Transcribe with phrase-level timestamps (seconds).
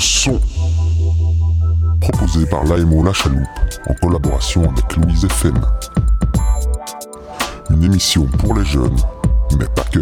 [0.00, 0.40] son.
[2.00, 3.46] Proposé par l'AMO La Chaloupe
[3.86, 5.60] en collaboration avec Louise FM.
[7.70, 8.96] Une émission pour les jeunes,
[9.58, 10.00] mais pas que.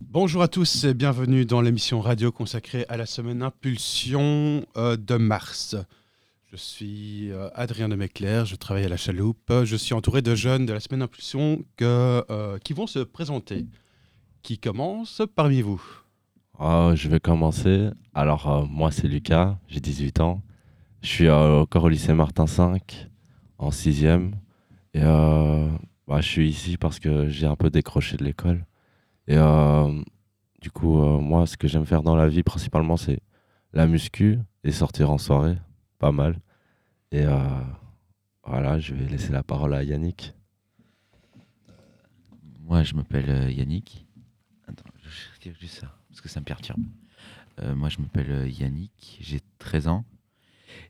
[0.00, 5.16] Bonjour à tous et bienvenue dans l'émission radio consacrée à la semaine Impulsion euh, de
[5.16, 5.74] mars.
[6.52, 9.52] Je suis euh, Adrien de Méclair, je travaille à la Chaloupe.
[9.64, 13.66] Je suis entouré de jeunes de la semaine Impulsion euh, qui vont se présenter.
[14.42, 16.01] Qui commence parmi vous
[16.58, 17.90] Oh, je vais commencer.
[18.14, 20.42] Alors, euh, moi, c'est Lucas, j'ai 18 ans.
[21.02, 22.78] Je suis euh, encore au lycée Martin V,
[23.58, 24.32] en 6e.
[24.94, 25.68] Et euh,
[26.06, 28.66] bah, je suis ici parce que j'ai un peu décroché de l'école.
[29.26, 30.02] Et euh,
[30.60, 33.20] du coup, euh, moi, ce que j'aime faire dans la vie, principalement, c'est
[33.72, 35.56] la muscu et sortir en soirée.
[35.98, 36.38] Pas mal.
[37.10, 37.38] Et euh,
[38.44, 40.34] voilà, je vais laisser la parole à Yannick.
[42.60, 44.06] Moi, je m'appelle euh, Yannick.
[44.68, 46.84] Attends, je retire juste ça, parce que ça me perturbe.
[47.60, 50.04] Euh, moi, je m'appelle euh, Yannick, j'ai 13 ans.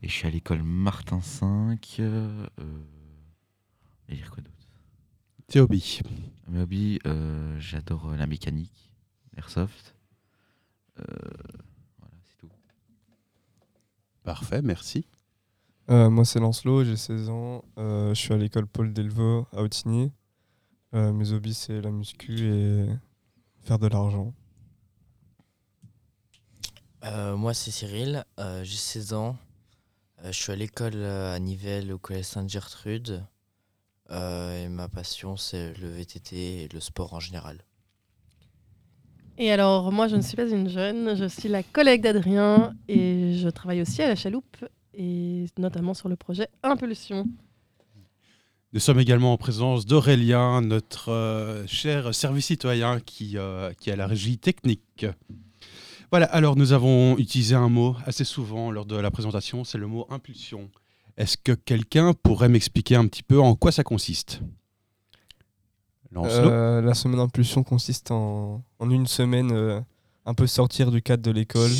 [0.03, 1.77] Et je suis à l'école Martin V.
[2.01, 2.83] Euh, euh,
[4.09, 4.57] et dire quoi d'autre?
[5.47, 6.01] Théobi.
[6.49, 8.93] Mes hobbies, euh, j'adore la mécanique,
[9.35, 9.95] l'airsoft.
[10.99, 11.05] Euh,
[11.99, 12.51] voilà, c'est tout.
[14.25, 15.07] Parfait, merci.
[15.89, 17.65] Euh, moi, c'est Lancelot, j'ai 16 ans.
[17.79, 20.11] Euh, je suis à l'école Paul Delvaux à Outigny.
[20.95, 22.87] Euh, mes hobbies, c'est la muscu et
[23.63, 24.35] faire de l'argent.
[27.05, 29.37] Euh, moi, c'est Cyril, euh, j'ai 16 ans.
[30.25, 33.25] Euh, je suis à l'école à Nivelles, au collège Sainte-Gertrude.
[34.11, 37.65] Euh, et ma passion, c'est le VTT et le sport en général.
[39.39, 43.35] Et alors, moi, je ne suis pas une jeune, je suis la collègue d'Adrien et
[43.37, 47.27] je travaille aussi à la chaloupe et notamment sur le projet Impulsion.
[48.75, 53.97] Nous sommes également en présence d'Aurélien, notre euh, cher service citoyen qui, euh, qui a
[53.97, 55.07] la régie technique.
[56.13, 59.87] Voilà, alors nous avons utilisé un mot assez souvent lors de la présentation, c'est le
[59.87, 60.69] mot impulsion.
[61.17, 64.43] Est-ce que quelqu'un pourrait m'expliquer un petit peu en quoi ça consiste?
[66.15, 69.81] Euh, la semaine d'impulsion consiste en, en une semaine euh,
[70.27, 71.71] un peu sortir du cadre de l'école.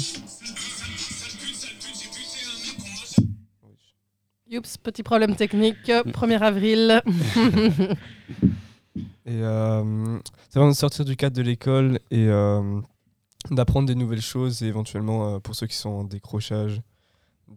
[4.49, 7.03] Youps, petit problème technique, 1er avril.
[9.25, 12.81] Et euh, c'est vraiment de sortir du cadre de l'école et euh,
[13.51, 16.81] d'apprendre des nouvelles choses et éventuellement, euh, pour ceux qui sont en décrochage,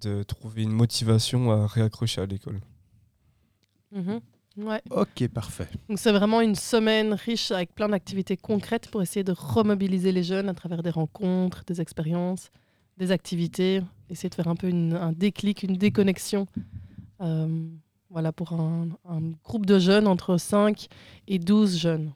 [0.01, 2.59] de trouver une motivation à réaccrocher à l'école.
[3.91, 4.19] Mhm.
[4.57, 4.81] Ouais.
[4.89, 5.67] Ok, parfait.
[5.89, 10.23] Donc c'est vraiment une semaine riche avec plein d'activités concrètes pour essayer de remobiliser les
[10.23, 12.51] jeunes à travers des rencontres, des expériences,
[12.97, 16.47] des activités, essayer de faire un peu une- un déclic, une déconnexion.
[17.21, 17.67] euh,
[18.09, 20.87] voilà, pour un, un groupe de jeunes entre 5
[21.27, 22.13] et 12 jeunes.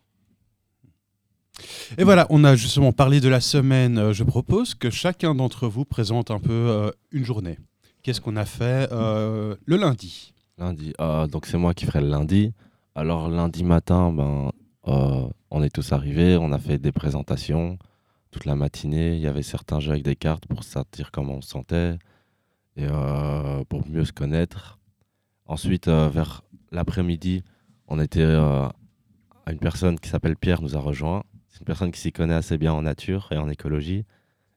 [1.98, 3.98] Et voilà, on a justement parlé de la semaine.
[3.98, 7.58] Euh, Je propose que chacun d'entre vous présente un peu euh, une journée.
[8.04, 10.34] Qu'est-ce qu'on a fait euh, le lundi?
[10.58, 10.94] Lundi.
[11.00, 12.54] Euh, donc c'est moi qui ferai le lundi.
[12.96, 14.52] Alors lundi matin, ben,
[14.86, 17.78] on est tous arrivés, on a fait des présentations
[18.32, 19.16] toute la matinée.
[19.16, 21.98] Il y avait certains jeux avec des cartes pour sentir comment on se sentait
[22.76, 22.88] et
[23.70, 24.80] pour mieux se connaître.
[25.46, 27.44] Ensuite, vers l'après-midi,
[27.88, 31.24] on était une personne qui s'appelle Pierre nous a rejoint.
[31.60, 34.06] Une personne qui s'y connaît assez bien en nature et en écologie.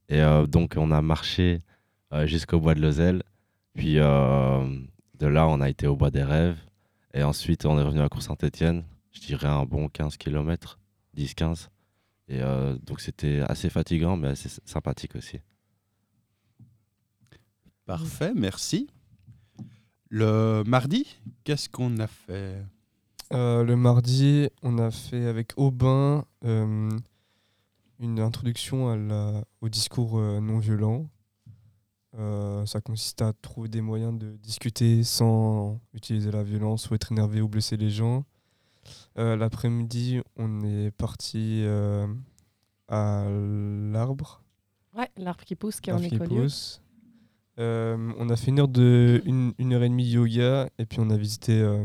[0.08, 1.62] Et euh, donc on a marché
[2.12, 3.22] euh, jusqu'au bois de Lozelle.
[3.74, 4.64] Puis euh,
[5.18, 6.58] de là, on a été au Bois des Rêves.
[7.14, 8.84] Et ensuite, on est revenu à Cour-Saint-Étienne.
[9.12, 10.78] Je dirais un bon 15 km,
[11.16, 11.68] 10-15.
[12.28, 12.40] Et
[12.86, 15.40] donc, c'était assez fatigant, mais assez sympathique aussi.
[17.84, 18.88] Parfait, merci.
[20.08, 22.62] Le mardi, qu'est-ce qu'on a fait?
[23.32, 26.90] Euh, le mardi, on a fait avec Aubin euh,
[27.98, 31.08] une introduction à la- au discours euh, non violent.
[32.66, 37.40] Ça consiste à trouver des moyens de discuter sans utiliser la violence ou être énervé
[37.40, 38.24] ou blesser les gens.
[39.16, 41.64] L'après-midi, on est parti
[42.88, 44.42] à l'arbre.
[44.94, 46.42] Ouais, l'arbre qui pousse, qui est en écolieu.
[46.42, 46.82] pousse.
[47.58, 51.00] Euh, on a fait une heure de une, une heure et demie yoga et puis
[51.00, 51.84] on a visité euh,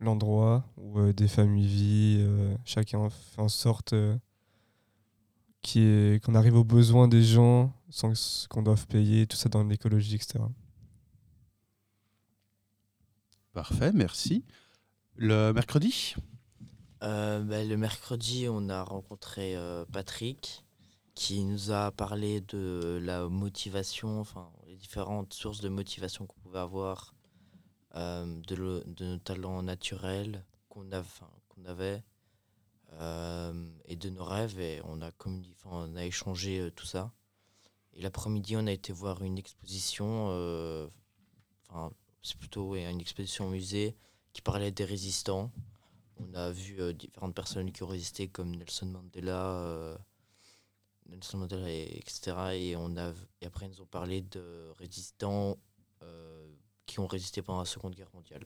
[0.00, 2.28] l'endroit où euh, des familles vivent.
[2.28, 4.16] euh, chacun fait en sorte euh,
[6.20, 10.38] qu'on arrive aux besoins des gens sans qu'on doive payer, tout ça dans l'écologie, etc.
[13.52, 14.44] Parfait, merci.
[15.16, 16.14] Le mercredi?
[17.02, 20.64] Euh, ben, le mercredi, on a rencontré euh, Patrick
[21.14, 26.60] qui nous a parlé de la motivation, enfin les différentes sources de motivation qu'on pouvait
[26.60, 27.17] avoir, euh,
[27.94, 30.90] de, le- de nos talents naturels qu'on
[31.66, 32.02] avait
[32.94, 34.58] euh, et de nos rêves.
[34.60, 35.10] Et on a,
[35.64, 37.12] on a échangé euh, tout ça.
[37.94, 40.86] Et l'après-midi, on a été voir une exposition, euh,
[41.68, 41.92] enfin,
[42.22, 43.96] c'est plutôt une exposition au musée
[44.32, 45.50] qui parlait des résistants.
[46.20, 49.98] On a vu euh, différentes personnes qui ont résisté, comme Nelson Mandela, euh,
[51.06, 52.36] Nelson Mandela, et- etc.
[52.54, 55.56] Et, on a, et après, ils nous ont parlé de résistants
[56.02, 56.37] euh,
[56.88, 58.44] qui ont résisté pendant la Seconde Guerre mondiale.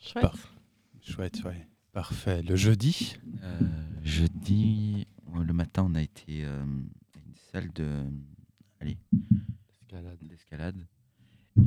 [0.00, 0.24] Chouette.
[1.02, 1.68] Chouette, ouais.
[1.92, 2.42] Parfait.
[2.42, 3.16] Le jeudi?
[3.42, 3.60] Euh,
[4.02, 6.64] jeudi, euh, le matin, on a été euh,
[7.14, 8.04] à une salle de,
[8.80, 8.98] allez,
[10.22, 10.86] d'escalade.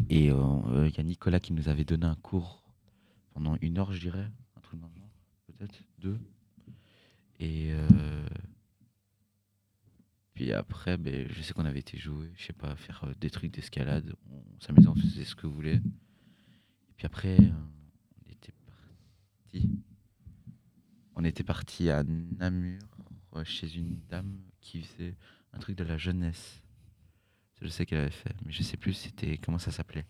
[0.09, 2.63] Et euh, euh, il y a Nicolas qui nous avait donné un cours
[3.33, 4.27] pendant une heure, je dirais,
[4.57, 5.13] un truc dans le genre,
[5.47, 6.19] peut-être deux.
[7.39, 8.27] Et euh,
[10.49, 13.29] puis après, ben, je sais qu'on avait été jouer, je sais pas, faire euh, des
[13.29, 14.15] trucs d'escalade.
[14.31, 15.75] On s'amusait, on faisait ce que vous voulez.
[15.75, 17.51] Et puis après, euh,
[18.25, 19.69] on était parti.
[21.13, 22.81] On était parti à Namur
[23.35, 25.15] euh, chez une dame qui faisait
[25.53, 26.63] un truc de la jeunesse.
[27.61, 30.07] Je sais qu'elle avait fait, mais je sais plus c'était comment ça s'appelait.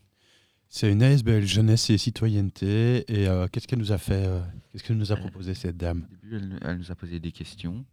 [0.69, 3.03] C'est une ASBL Jeunesse et Citoyenneté.
[3.12, 4.39] Et euh, qu'est-ce qu'elle nous a fait euh,
[4.71, 6.07] Qu'est-ce qu'elle nous a proposé, cette dame?
[6.09, 7.86] Au début, elle, elle nous a posé des questions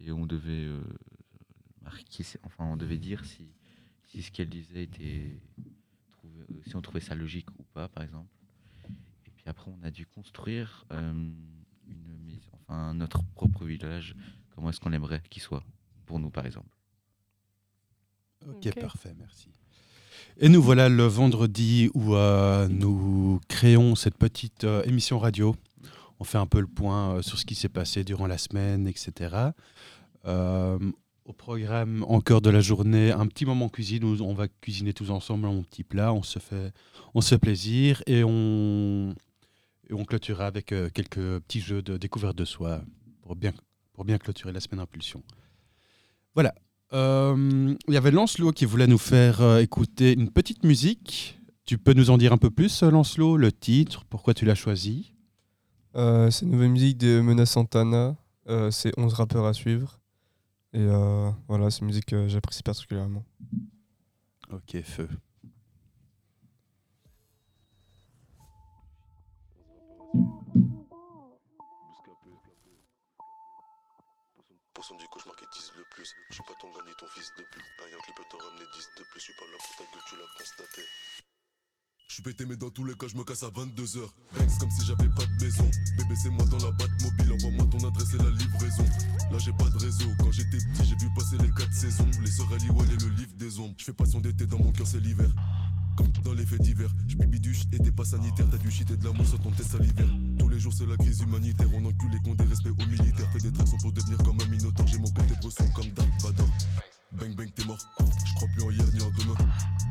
[0.00, 0.80] et on devait euh,
[2.42, 3.46] enfin on devait dire si,
[4.04, 5.36] si ce qu'elle disait était
[6.12, 8.28] trouvé- euh, si on trouvait ça logique ou pas, par exemple.
[9.26, 11.12] Et puis après, on a dû construire euh,
[11.88, 14.14] une maison, enfin notre propre village.
[14.54, 15.64] Comment est-ce qu'on aimerait qu'il soit
[16.06, 16.68] pour nous, par exemple?
[18.48, 18.80] ok, Ok.
[18.80, 19.48] parfait, merci.
[20.38, 25.54] Et nous voilà le vendredi où euh, nous créons cette petite euh, émission radio.
[26.18, 28.86] On fait un peu le point euh, sur ce qui s'est passé durant la semaine,
[28.86, 29.50] etc.
[31.26, 34.92] Au programme, en cœur de la journée, un petit moment cuisine où on va cuisiner
[34.92, 36.12] tous ensemble un petit plat.
[36.12, 36.72] On se fait,
[37.14, 39.12] on se fait plaisir et on,
[39.90, 42.80] et on clôturera avec euh, quelques petits jeux de découverte de soi
[43.22, 43.52] pour bien,
[43.92, 45.24] pour bien clôturer la semaine impulsion.
[46.34, 46.54] Voilà.
[46.92, 51.40] Euh, Il y avait Lancelot qui voulait nous faire euh, écouter une petite musique.
[51.64, 55.12] Tu peux nous en dire un peu plus, Lancelot, le titre, pourquoi tu l'as choisi?
[55.94, 58.16] C'est une nouvelle musique de Mena Santana.
[58.70, 59.98] C'est 11 rappeurs à suivre.
[60.76, 63.24] Et euh, voilà, c'est une musique que j'apprécie particulièrement.
[64.52, 65.08] Ok, feu.
[74.74, 76.14] Pour son du cauchemar qui tisse le plus.
[76.28, 77.64] Je suis pas ton gars ni ton fils de pute.
[77.82, 79.20] Un Yankee peut t'en ramener 10 de plus.
[79.20, 80.82] Je suis pas là pour ta gueule, tu l'as constaté.
[82.08, 83.98] Je suis pété, mais dans tous les cas, je me casse à 22h.
[84.38, 85.68] Banks comme si j'avais pas de maison.
[85.98, 87.32] Bébé, c'est moi dans la batte mobile.
[87.32, 88.84] Envoie-moi ton adresse et la livraison.
[89.30, 90.08] Là, j'ai pas de réseau.
[90.20, 92.08] Quand j'étais petit, j'ai vu passer les 4 saisons.
[92.22, 93.74] Les sœurs Aliwell et le livre des ombres.
[93.76, 95.28] Je fais pas son d'été dans mon cœur, c'est l'hiver.
[95.96, 98.46] Comme dans les faits divers, je bibiduche et t'es pas sanitaire.
[98.50, 100.08] T'as du shit et de l'amour sur ton test salivaire.
[100.38, 101.68] Tous les jours, c'est la crise humanitaire.
[101.74, 103.28] On encule les cons des respects aux militaires.
[103.32, 104.86] Fais des tractions pour devenir comme un minotaure.
[104.86, 106.48] J'ai mon côté bresson comme Dark Vador.
[107.12, 107.78] Bang bang, t'es mort.
[108.00, 109.34] Je crois plus en hier ni en demain.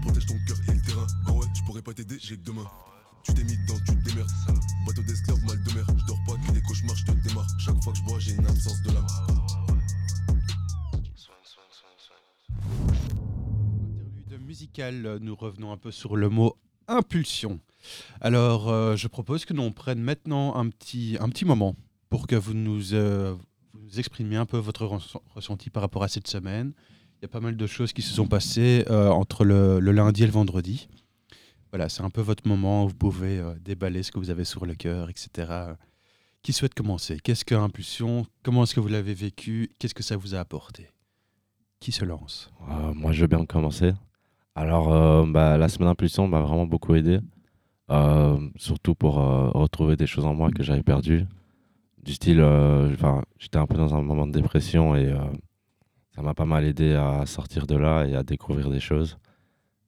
[0.04, 1.08] Protège ton cœur et le terrain.
[1.26, 2.66] Bah ouais, je pourrais pas t'aider, j'ai que demain.
[3.24, 4.30] Tu t'es mis dedans, tu te démerdes.
[4.86, 5.86] Bateau d'esclave, mal de mer.
[5.98, 7.48] Je dors pas, que des cauchemars, je te démarre.
[7.60, 9.08] Chaque fois que je bois, j'ai une absence de l'âme.
[14.46, 16.56] Musical, nous revenons un peu sur le mot
[16.88, 17.60] impulsion.
[18.22, 21.76] Alors, euh, je propose que nous prenne maintenant un petit, moment
[22.10, 23.36] pour que vous nous, euh,
[23.98, 26.74] exprimiez un peu votre ress- ressenti par rapport à cette semaine.
[27.22, 30.24] Il y a pas mal de choses qui se sont passées euh, entre le, lundi
[30.24, 30.90] et le vendredi.
[31.72, 34.44] Voilà, c'est un peu votre moment où vous pouvez euh, déballer ce que vous avez
[34.44, 35.52] sur le cœur, etc.
[36.42, 37.20] Qui souhaite commencer?
[37.24, 39.72] Qu'est-ce que impulsion Comment est-ce que vous l'avez vécu?
[39.80, 40.90] Qu'est-ce que ça vous a apporté?
[41.80, 42.52] Qui se lance?
[42.70, 43.94] Euh, moi, je veux bien commencer.
[44.54, 47.20] Alors, euh, bah, la semaine impulsion m'a vraiment beaucoup aidé.
[48.58, 51.26] Surtout pour retrouver des choses en moi que j'avais perdues.
[52.04, 52.44] Du style,
[53.40, 55.14] j'étais un peu dans un moment de dépression et
[56.16, 59.18] ça m'a pas mal aidé à sortir de là et à découvrir des choses.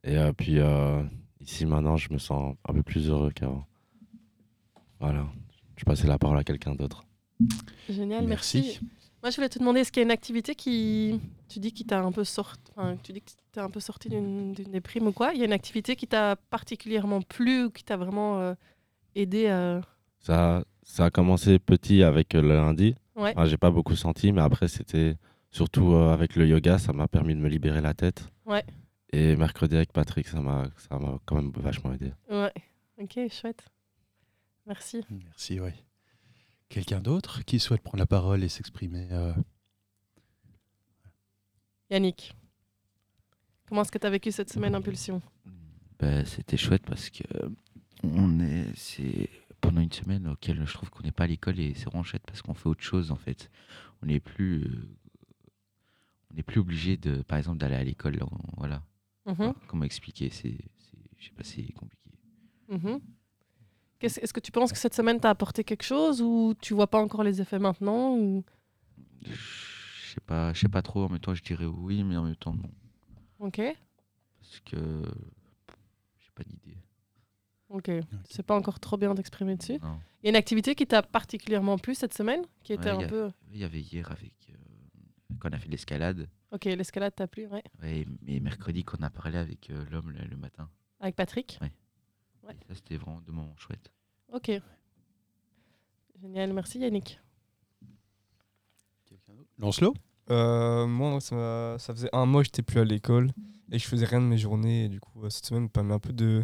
[0.04, 1.02] Et euh, puis, euh,
[1.40, 3.66] ici maintenant, je me sens un peu plus heureux qu'avant.
[5.00, 5.26] Voilà.
[5.78, 7.04] Je passais la parole à quelqu'un d'autre.
[7.88, 8.80] Génial, merci.
[9.24, 11.86] Moi, je voulais te demander, est-ce qu'il y a une activité qui, tu dis, qui
[11.86, 15.12] t'a un peu sorti, enfin, tu dis que t'es un peu sorti d'une déprime ou
[15.12, 15.34] quoi?
[15.34, 18.54] Il y a une activité qui t'a particulièrement plu ou qui t'a vraiment euh,
[19.16, 19.82] aidé à...
[20.20, 22.96] Ça, ça a commencé petit avec le lundi.
[23.16, 23.34] Ouais.
[23.36, 25.16] Enfin, j'ai pas beaucoup senti, mais après, c'était
[25.52, 28.30] surtout euh, avec le yoga, ça m'a permis de me libérer la tête.
[28.46, 28.64] Ouais.
[29.12, 32.14] Et mercredi avec Patrick, ça m'a ça m'a quand même vachement aidé.
[32.30, 32.54] Ouais.
[32.98, 33.66] Ok, chouette.
[34.66, 35.06] Merci.
[35.10, 35.72] Merci, oui.
[36.70, 39.34] Quelqu'un d'autre qui souhaite prendre la parole et s'exprimer euh,
[41.90, 42.36] Yannick,
[43.68, 45.22] comment est-ce que tu as vécu cette semaine Impulsion?
[46.00, 47.24] Bah, c'était chouette parce que
[48.04, 49.30] on est, c'est
[49.62, 52.24] pendant une semaine auquel je trouve qu'on n'est pas à l'école et c'est vraiment chouette
[52.28, 53.50] parce qu'on fait autre chose en fait.
[54.02, 54.90] On n'est plus, euh,
[56.38, 58.18] n'est plus obligé de, par exemple, d'aller à l'école.
[58.22, 58.82] on- Voilà.
[59.26, 62.10] Mhm, Comment expliquer C'est, c'est- je sais pas, c'est compliqué.
[62.70, 63.00] mhm.
[64.00, 66.88] Qu'est-ce- Est-ce que tu penses que cette semaine t'a apporté quelque chose ou tu vois
[66.88, 68.44] pas encore les effets maintenant ou...
[69.24, 71.06] Je sais pas, je sais pas trop.
[71.06, 72.70] En même temps, je dirais oui, mais en même temps non,
[73.40, 73.60] Ok,
[74.40, 74.78] parce que
[76.20, 76.78] j'ai pas d'idée.
[77.70, 77.90] ok.
[78.30, 79.80] C'est pas encore trop bien d'exprimer dessus.
[80.22, 83.06] Il y a une activité qui t'a particulièrement plu cette semaine Qui était Ouais, un
[83.06, 83.32] a- peu...
[83.52, 84.54] Il y avait hier avec euh,
[85.38, 87.64] quand on a fait l'escalade, Ok, l'escalade t'a plu, ouais.
[87.82, 90.70] ouais, et mercredi qu'on a parlé avec euh, l'homme le, le matin.
[91.00, 91.72] Avec Patrick Ouais.
[92.50, 93.92] Et ça, c'était vraiment de moments chouettes.
[94.32, 94.52] Ok.
[96.22, 97.20] Génial, merci Yannick.
[99.58, 99.94] Lancelot?
[100.30, 103.32] Euh, moi, ça, faisait un mois que j'étais plus à l'école
[103.72, 104.86] et je faisais rien de mes journées.
[104.86, 106.44] Et du coup, euh, cette semaine me permet un peu de,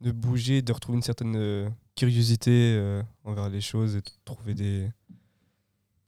[0.00, 4.90] de bouger, de retrouver une certaine curiosité euh, envers les choses et de trouver des,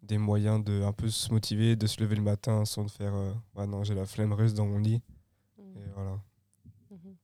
[0.06, 3.14] des moyens de un peu se motiver, de se lever le matin sans de faire
[3.14, 5.02] euh, ouais, non, j'ai la flemme, reste dans mon lit.
[5.58, 5.62] Et
[5.94, 6.18] voilà.
[6.90, 7.16] Mhm.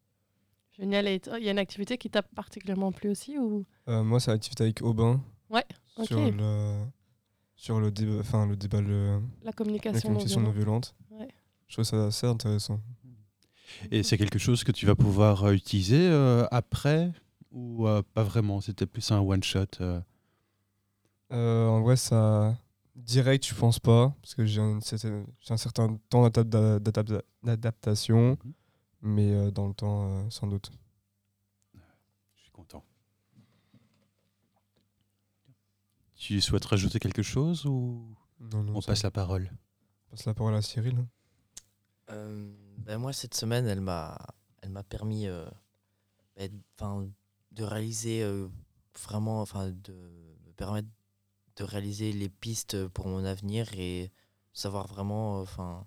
[0.78, 1.06] Génial.
[1.08, 3.64] Et toi, il y a une activité qui t'a particulièrement plu aussi ou?
[3.88, 5.20] Euh, moi, c'est l'activité avec Aubin.
[5.50, 5.64] Ouais,
[5.96, 6.06] ok.
[6.06, 6.84] Sur le,
[7.56, 10.94] sur le débat, enfin, le débat, le, La la communication, non communication non violente.
[11.10, 11.20] violente.
[11.22, 11.28] Ouais.
[11.68, 12.80] Je trouve ça assez intéressant.
[13.90, 17.10] Et c'est quelque chose que tu vas pouvoir euh, utiliser euh, après
[17.50, 18.60] ou euh, pas vraiment?
[18.60, 20.00] C'était plus un one-shot euh,
[21.32, 22.56] Euh, en vrai, ça.
[22.94, 27.24] Direct, je pense pas, parce que j'ai un, certain- j'ai un certain temps d'adap- d'adap-
[27.42, 28.52] d'adaptation, Mhm.
[29.00, 30.70] mais euh, dans le temps, euh, sans doute.
[32.36, 32.84] Je suis content.
[36.16, 39.50] Tu souhaites rajouter quelque chose ou Non, non, on passe la parole?
[40.08, 40.96] On passe la parole à Cyril.
[40.98, 41.06] hein.
[42.10, 44.18] Euh, ben moi, cette semaine, elle m'a,
[44.60, 45.48] elle m'a permis euh,
[46.36, 46.50] ben,
[47.52, 48.48] de réaliser euh,
[49.02, 49.92] vraiment, enfin, de
[50.46, 50.88] me permettre
[51.56, 54.10] de réaliser les pistes pour mon avenir et
[54.52, 55.86] savoir vraiment, euh, enfin,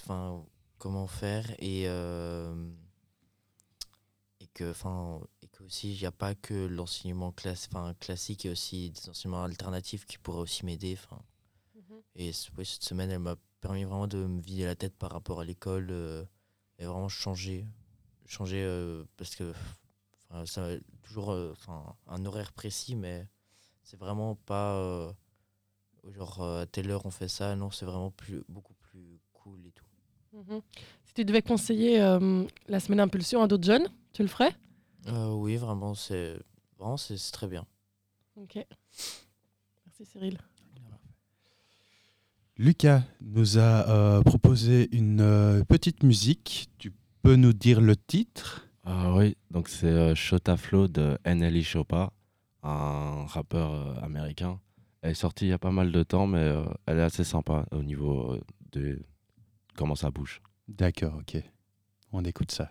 [0.00, 0.44] enfin,
[0.78, 2.54] comment faire et euh,
[4.40, 8.46] et que, enfin, et que aussi, il n'y a pas que l'enseignement classe, enfin, classique,
[8.46, 11.22] a aussi des enseignements alternatifs qui pourraient aussi m'aider, enfin.
[11.76, 12.02] Mhm.
[12.16, 15.40] Et ouais, cette semaine, elle m'a permis vraiment de me vider la tête par rapport
[15.40, 16.24] à l'école euh,
[16.78, 17.66] et vraiment changer.
[18.26, 19.52] Changer euh, parce que
[20.46, 20.68] ça
[21.02, 23.26] toujours euh, enfin, un horaire précis, mais
[23.82, 25.12] c'est vraiment pas euh,
[26.10, 27.54] genre euh, à telle heure on fait ça.
[27.56, 29.84] Non, c'est vraiment plus, beaucoup plus cool et tout.
[30.32, 30.62] Mhm.
[31.04, 34.54] Si tu devais conseiller euh, la semaine impulsion à d'autres jeunes, tu le ferais?
[35.08, 36.36] Euh, oui, vraiment, c'est
[36.78, 37.66] vraiment c'est très bien.
[38.36, 38.56] Ok.
[39.86, 40.38] Merci Cyril.
[42.58, 46.68] Lucas nous a euh, proposé une euh, petite musique.
[46.78, 48.68] Tu peux nous dire le titre?
[48.84, 52.12] Ah oui, donc c'est euh, Shota Flow de NLE Chopa,
[52.62, 54.60] un rappeur euh, américain.
[55.02, 57.24] Elle est sortie il y a pas mal de temps, mais euh, elle est assez
[57.24, 58.40] sympa au niveau euh,
[58.72, 59.02] de
[59.76, 60.40] comment ça bouge.
[60.68, 61.42] D'accord, ok.
[62.12, 62.68] On écoute ça.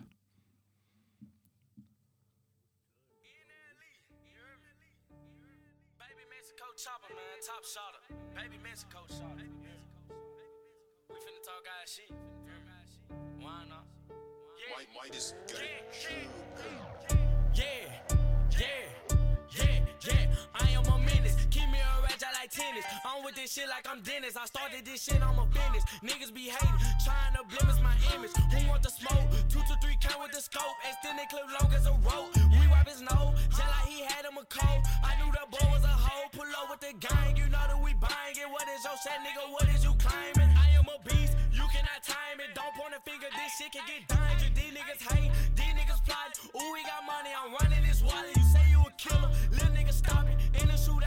[22.72, 22.84] Ratchet.
[23.04, 24.36] I'm with this shit like I'm Dennis.
[24.36, 25.84] I started this shit, I'm a business.
[26.02, 28.32] Niggas be hating, trying to blemish my image.
[28.32, 29.28] Who want the smoke?
[29.48, 30.76] Two to three count with the scope.
[30.88, 32.32] Extended clip long as a rope.
[32.52, 34.82] We wipe his nose, just like he had him a cold.
[35.04, 36.28] I knew the boy was a hoe.
[36.32, 38.48] Pull up with the gang, you know that we buying it.
[38.48, 39.44] What is your set, nigga?
[39.52, 40.50] What is you claiming?
[40.56, 42.56] I am a beast, you cannot time it.
[42.56, 44.52] Don't point a finger, this shit can get dangerous.
[44.56, 46.32] These niggas hate, these niggas plot.
[46.56, 48.41] Ooh, we got money, I'm running this wallet.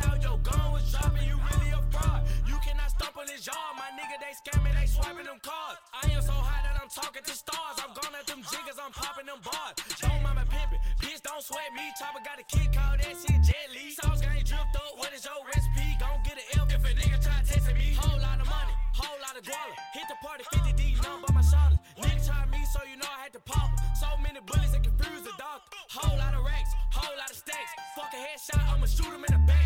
[0.06, 1.26] Shootout, your gun was dropping.
[1.26, 2.22] You really a fraud.
[2.46, 4.22] You cannot stop on this yard, my nigga.
[4.22, 5.80] They scamming, they swiping them cards.
[5.94, 7.78] I am so high that I'm talking to stars.
[7.82, 9.76] I'm gone at them jiggers, I'm popping them bars.
[10.02, 11.90] Don't mind my pimpin', bitch, don't sweat me.
[11.98, 13.92] Chopper got a kick, call that shit Jet Li.
[13.98, 15.88] Sauce gang dripped up, what is your recipe?
[15.98, 17.98] Gon' get an F if a nigga try testing me.
[17.98, 19.76] Whole lot of money, whole lot of guala.
[19.98, 21.82] Hit the party 50 D, none by my shoulder.
[21.98, 23.78] Nigga try me, so you know I had to pop 'em.
[23.98, 25.82] So many bullets that confuse the doctor.
[25.90, 27.72] Whole lot of racks, whole lot of stacks.
[27.98, 29.65] Fuck a headshot, I'ma shoot him in the back.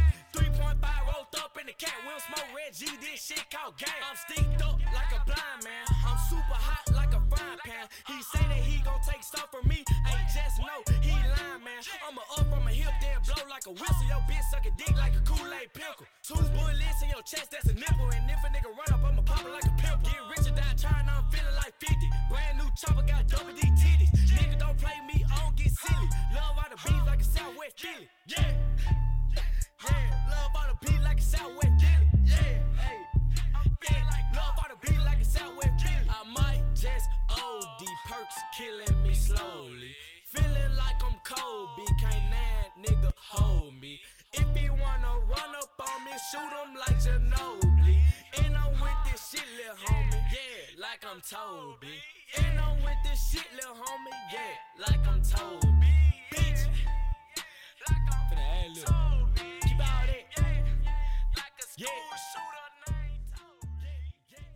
[1.70, 1.94] The cat.
[2.02, 4.02] Don't smoke red G, this shit called gang.
[4.02, 5.86] I'm sticked up like a blind man.
[6.02, 7.86] I'm super hot like a frying pan.
[8.10, 9.86] He say that he gon' take stuff from me.
[10.10, 11.82] Hey, just know he lying, man.
[12.02, 14.08] I'ma up from a hip, then blow like a whistle.
[14.10, 16.10] Your bitch suck a dick like a Kool-Aid pickle.
[16.26, 18.10] Two bullets in your chest, that's a nipple.
[18.18, 19.69] And if a nigga run up, I'ma pop it like a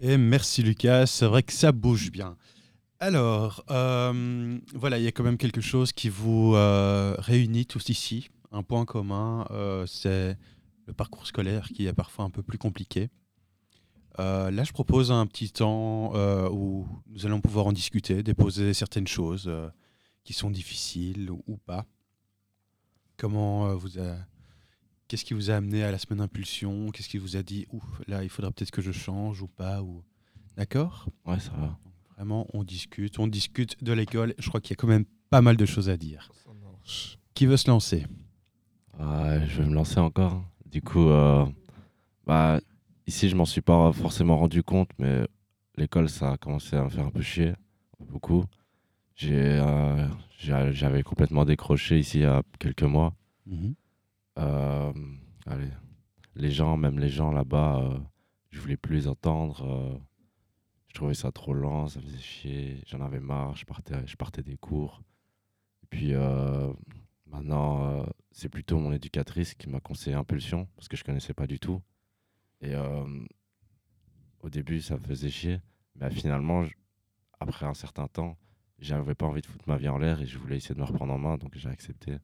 [0.06, 2.36] Et merci Lucas, c'est vrai que ça bouge bien.
[3.00, 7.88] Alors, euh, voilà, il y a quand même quelque chose qui vous euh, réunit tous
[7.88, 8.28] ici.
[8.52, 10.38] Un point commun, euh, c'est
[10.88, 13.12] le parcours scolaire qui est parfois un peu plus compliqué.
[14.18, 16.14] Là, je propose un petit temps
[16.52, 19.50] où nous allons pouvoir en discuter, déposer certaines choses
[20.26, 21.86] qui sont difficiles ou, pas.
[23.16, 23.98] Comment vous.
[25.08, 27.84] Qu'est-ce qui vous a amené à la semaine d'impulsion Qu'est-ce qui vous a dit Ouf,
[28.08, 30.04] là, il faudrait peut-être que je change ou pas ou...
[30.58, 31.08] D'accord?
[31.26, 31.78] Ouais, ça va.
[32.16, 33.20] Vraiment, on discute.
[33.20, 34.34] On discute de l'école.
[34.38, 36.32] Je crois qu'il y a quand même pas mal de choses à dire.
[37.34, 38.06] Qui veut se lancer?
[39.00, 40.44] Ouais, je vais me lancer encore.
[40.66, 41.46] Du coup, euh,
[42.26, 42.60] bah,
[43.08, 45.28] ici, je m'en suis pas forcément rendu compte, mais
[45.76, 47.54] l'école, ça a commencé à me faire un peu chier,
[48.00, 48.46] beaucoup.
[49.16, 50.08] J'ai, euh,
[50.40, 53.14] j'avais complètement décroché ici il y a quelques mois.
[53.46, 53.66] Mhm.
[53.66, 53.83] Euh,
[54.36, 55.70] allez,
[56.36, 58.00] les gens, même les gens là-bas, euh,
[58.52, 59.64] je voulais plus les entendre.
[59.66, 59.98] euh,
[60.88, 62.84] je trouvais ça trop lent, ça faisait chier.
[62.88, 65.02] J'en avais marre, je partais, je partais des cours.
[65.90, 66.72] Puis euh,
[67.28, 71.48] maintenant, euh, c'est plutôt mon éducatrice qui m'a conseillé Impulsion, parce que je connaissais pas
[71.48, 71.82] du tout.
[72.62, 73.06] Et euh,
[74.42, 75.62] au début, ça me faisait chier.
[75.96, 76.66] Mais finalement,
[77.40, 78.38] après un certain temps,
[78.80, 80.86] j'avais pas envie de foutre ma vie en l'air et je voulais essayer de me
[80.86, 82.18] reprendre en main, donc j'ai accepté.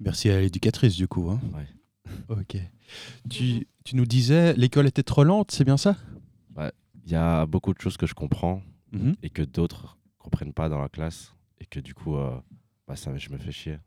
[0.00, 1.30] Merci à l'éducatrice, du coup.
[1.30, 1.40] hein.
[1.54, 1.66] Ouais.
[2.28, 2.56] Ok.
[3.30, 5.96] Tu, tu nous disais, l'école était trop lente, c'est bien ça?
[7.04, 9.16] Il y a beaucoup de choses que je comprends Mhm.
[9.24, 12.30] et que d'autres comprennent pas dans la classe et que du coup, euh,
[12.86, 13.78] bah, ça, je me fais chier.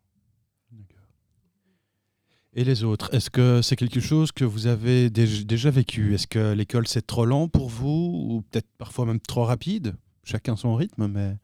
[2.53, 6.13] Et les autres, est-ce que c'est quelque chose que vous avez déj- déjà vécu?
[6.13, 9.95] Est-ce que l'école c'est trop lent pour vous ou peut-être parfois même trop rapide?
[10.25, 11.37] Chacun son rythme, mais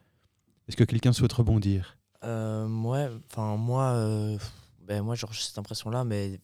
[0.68, 1.98] est-ce que quelqu'un souhaite rebondir?
[2.24, 4.38] Ouais, enfin moi, euh,
[4.82, 6.40] ben moi j'ai cette impression-là, mais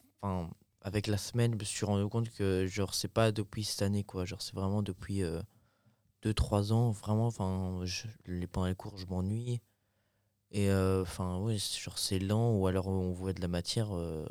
[0.82, 4.04] avec la semaine, je me suis rendu compte que genre c'est pas depuis cette année
[4.04, 5.24] quoi, genre c'est vraiment depuis
[6.24, 7.84] 2-3 ans, vraiment, enfin
[8.52, 9.62] pendant les cours je m'ennuie.
[10.52, 14.26] Et euh, enfin ouais genre c'est lent ou alors on voit de la matière euh,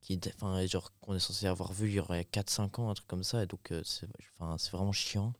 [0.00, 3.08] qui, enfin genre qu'on est censé avoir vu il y aurait 4-5 ans un truc
[3.08, 4.06] comme ça et donc euh, c'est,
[4.70, 5.32] vraiment chiant.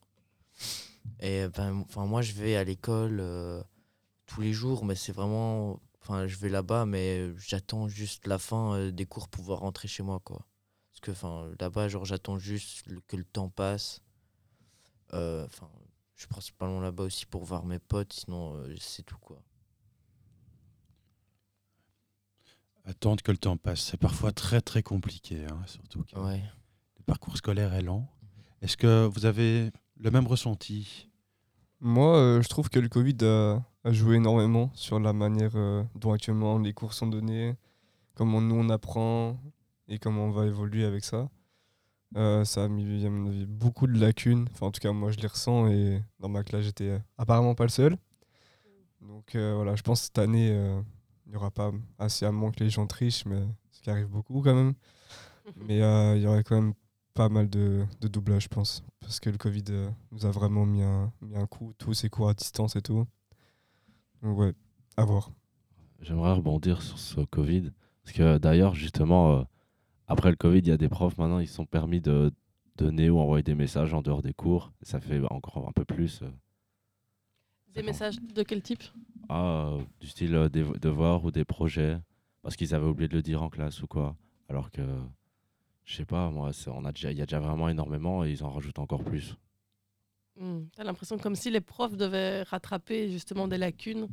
[1.20, 3.20] Et ben enfin moi je vais à l'école.
[3.20, 3.62] euh,
[4.28, 5.80] tous les jours, mais c'est vraiment.
[6.00, 9.88] Enfin, je vais là-bas, mais j'attends juste la fin euh, des cours pour pouvoir rentrer
[9.88, 10.46] chez moi, quoi.
[10.90, 14.00] Parce que, enfin, là-bas, genre, j'attends juste que le temps passe.
[15.12, 15.68] Euh, Enfin,
[16.14, 19.42] je suis principalement là-bas aussi pour voir mes potes, sinon, euh, c'est tout, quoi.
[22.84, 26.42] Attendre que le temps passe, c'est parfois très très compliqué, hein, surtout que Ouais.
[26.96, 28.08] le parcours scolaire est lent.
[28.62, 31.08] Est-ce que vous avez le même ressenti
[31.80, 35.84] Moi, euh, je trouve que le Covid a, a joué énormément sur la manière euh,
[35.94, 37.54] dont actuellement les cours sont donnés,
[38.14, 39.38] comment nous on apprend
[39.86, 41.28] et comment on va évoluer avec ça.
[42.16, 44.46] Euh, ça a mis, à mon avis, beaucoup de lacunes.
[44.52, 47.64] Enfin, en tout cas, moi, je les ressens et dans ma classe, j'étais apparemment pas
[47.64, 47.96] le seul.
[49.00, 50.48] Donc voilà, je pense que cette année,
[51.26, 54.08] il n'y aura pas assez à moins que les gens trichent, mais ce qui arrive
[54.08, 54.74] beaucoup quand même.
[55.56, 55.78] Mais
[56.16, 56.74] il y aurait quand même
[57.18, 58.85] pas mal de, de doublage, je pense.
[59.00, 62.09] Parce que le Covid euh, nous a vraiment mis un, mis un coup, tous ces
[62.09, 63.07] cours à distance et tout.
[64.22, 64.54] Donc ouais,
[64.96, 65.33] à voir.
[66.00, 67.72] J'aimerais rebondir sur ce Covid.
[68.04, 69.42] Parce que d'ailleurs, justement, euh,
[70.07, 72.31] après le Covid, il y a des profs maintenant, ils sont permis de
[72.76, 74.70] donner ou envoyer des messages en dehors des cours.
[74.83, 76.22] Ça fait encore un peu plus.
[76.22, 76.31] euh,
[77.74, 78.85] Des messages de quel type?
[79.28, 81.98] Ah, euh, du style euh, des devoirs ou des projets.
[82.42, 84.14] Parce qu'ils avaient oublié de le dire en classe ou quoi.
[84.48, 84.83] Alors que,
[85.88, 88.44] je sais pas, moi, on a déjà, il y a déjà vraiment énormément et ils
[88.44, 89.35] en rajoutent encore plus.
[90.37, 90.66] Hmm.
[90.77, 94.07] T'as l'impression comme si les profs devaient rattraper justement des lacunes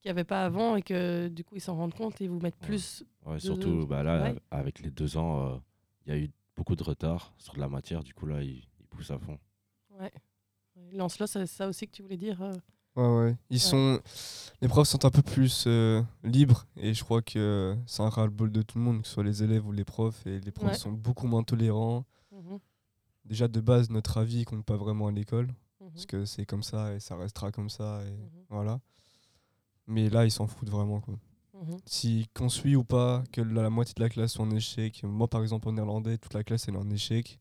[0.00, 2.40] qu'il n'y avait pas avant et que du coup ils s'en rendent compte et vous
[2.40, 3.04] mettent plus.
[3.24, 4.34] Ouais, de- surtout bah, là, Ouais.
[4.50, 5.56] avec les deux ans, euh,
[6.04, 8.02] il y a eu beaucoup de retard sur de la matière.
[8.02, 9.38] Du coup, là, ils, ils poussent à fond.
[10.00, 10.12] Ouais.
[10.92, 12.52] Lancelot, c'est ça aussi que tu voulais dire euh,
[12.96, 13.36] Ouais, ouais.
[13.50, 14.00] Ils sont...
[14.60, 18.50] Les profs sont un peu plus euh, libres et je crois que c'est un ras-le-bol
[18.50, 20.26] de tout le monde, que ce soit les élèves ou les profs.
[20.26, 20.78] Et les profs Ouais.
[20.78, 22.04] sont beaucoup moins tolérants.
[22.32, 22.58] mhm,
[23.24, 25.48] Déjà, de base, notre avis compte pas vraiment à l'école.
[25.80, 28.02] mhm, Parce que c'est comme ça et ça restera comme ça.
[28.06, 28.80] Et mhm, voilà.
[29.86, 31.00] Mais là, ils s'en foutent vraiment.
[31.00, 31.16] Quoi.
[31.86, 35.02] Si qu'on suit ou pas, que la, la moitié de la classe soit en échec.
[35.04, 37.38] Moi, par exemple, en néerlandais, toute la classe elle est en échec.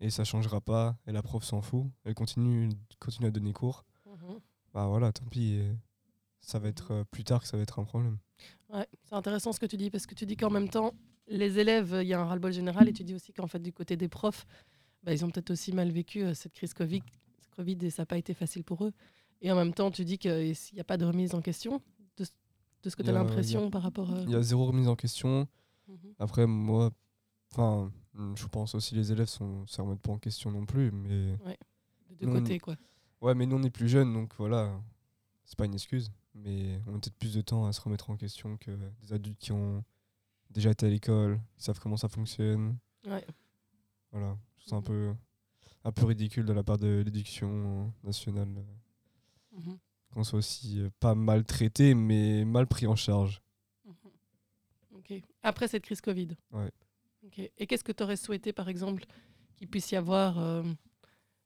[0.00, 0.96] Et ça changera pas.
[1.06, 1.86] Et la prof s'en fout.
[2.04, 2.68] Elle continue,
[3.00, 3.84] continue à donner cours.
[4.74, 5.58] Bah voilà, tant pis.
[5.60, 5.72] euh,
[6.40, 8.18] Ça va être euh, plus tard que ça va être un problème.
[8.72, 10.94] Ouais, c'est intéressant ce que tu dis parce que tu dis qu'en même temps,
[11.26, 13.72] les élèves, il y a un ras-le-bol général et tu dis aussi qu'en fait, du
[13.72, 14.46] côté des profs,
[15.02, 17.02] bah, ils ont peut-être aussi mal vécu euh, cette crise Covid,
[17.56, 18.92] Covid et ça n'a pas été facile pour eux.
[19.40, 21.80] Et en même temps, tu dis qu'il n'y a pas de remise en question
[22.16, 22.30] de, ce-
[22.82, 24.20] de ce que tu as a- l'impression par rapport à.
[24.22, 25.48] Il y a zéro remise en question.
[25.88, 26.14] Mhm.
[26.18, 26.90] Après, moi,
[27.52, 27.90] enfin,
[28.36, 31.36] je pense aussi les élèves sont, se remettent pas en question non plus, mais
[32.10, 32.76] Des deux Non, côtés, quoi.
[33.20, 34.80] Ouais, mais nous on est plus jeunes, donc voilà,
[35.44, 38.16] c'est pas une excuse, mais on a peut-être plus de temps à se remettre en
[38.16, 38.70] question que
[39.02, 39.84] des adultes qui ont
[40.50, 42.78] déjà été à l'école, qui savent comment ça fonctionne.
[43.06, 43.26] Ouais.
[44.12, 44.84] Voilà, ça un Mhm.
[44.84, 45.14] peu,
[45.84, 49.78] un peu ridicule de la part de l'éducation nationale euh, Mhm.
[50.12, 53.42] qu'on soit aussi euh, pas mal traité, mais mal pris en charge.
[54.94, 55.12] Ok.
[55.42, 56.36] Après cette crise Covid.
[56.52, 56.70] Ouais.
[57.58, 59.04] Et qu'est-ce que tu aurais souhaité, par exemple,
[59.56, 60.62] qu'il puisse y avoir euh,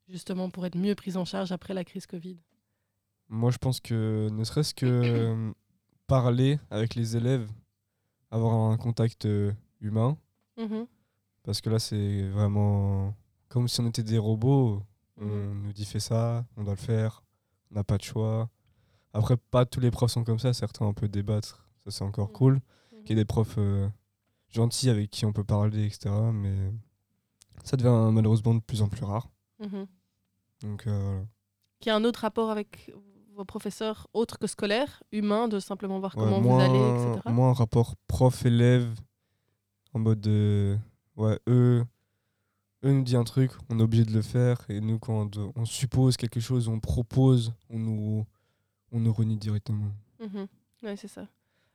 [0.09, 2.39] justement pour être mieux pris en charge après la crise Covid?
[3.29, 5.53] Moi, je pense que ne serait-ce que
[6.07, 7.49] parler avec les élèves,
[8.31, 10.17] avoir un contact euh, humain,
[10.59, 10.87] Mhm.
[11.43, 13.15] parce que là, c'est vraiment
[13.49, 14.83] comme si on était des robots.
[15.19, 15.63] On Mhm.
[15.67, 17.23] nous dit fais ça, on doit le faire,
[17.71, 18.49] on n'a pas de choix.
[19.15, 22.29] Après, pas tous les profs sont comme ça, certains on peut débattre, ça c'est encore
[22.29, 22.33] Mhm.
[22.35, 22.61] cool.
[23.05, 23.89] Qu'il y ait des profs euh,
[24.49, 26.11] gentils avec qui on peut parler, etc.
[26.33, 26.73] Mais
[27.65, 29.29] ça devient malheureusement de plus en plus rare.
[29.63, 29.87] Mhm.
[30.63, 31.27] Donc euh, voilà.
[31.81, 32.93] Qu'il y a un autre rapport avec
[33.35, 37.31] vos professeurs autre que scolaire, humain, de simplement voir Ouais, comment moins, vous allez, etc.
[37.31, 38.89] moins un rapport prof-élève
[39.95, 40.79] en mode de,
[41.17, 41.85] ouais, eux,
[42.85, 44.59] eux nous disent un truc, on est obligé de le faire.
[44.69, 48.27] Et nous, quand on suppose quelque chose, on propose, on nous,
[48.91, 49.91] on nous renie directement.
[50.21, 50.47] Mhm.
[50.83, 51.27] Ouais, c'est ça.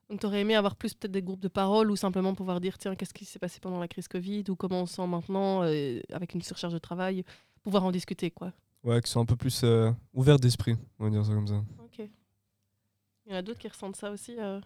[0.10, 2.78] Donc, tu aurais aimé avoir plus peut-être des groupes de parole ou simplement pouvoir dire
[2.78, 5.64] tiens, qu'est-ce qui s'est passé pendant la crise Covid ou comment on se sent maintenant
[5.64, 7.26] euh, avec une surcharge de travail,
[7.68, 8.54] pouvoir en discuter, quoi.
[8.84, 11.62] Ouais, qui sont un peu plus euh, ouverts d'esprit, on va dire ça comme ça.
[11.84, 12.00] Ok.
[13.26, 14.38] Il y en a d'autres qui ressentent ça aussi.
[14.40, 14.62] euh?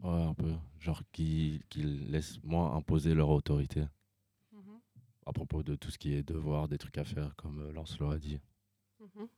[0.00, 0.52] Ouais, un peu.
[0.78, 3.86] Genre qu'ils qu'ils laissent moins imposer leur autorité
[4.52, 4.80] Mhm.
[5.24, 8.10] à propos de tout ce qui est devoir, des trucs à faire, comme euh, Lancelot
[8.10, 8.38] a dit.
[9.00, 9.28] Mhm.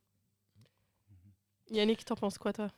[1.71, 2.69] Yannick, t'en penses quoi, toi?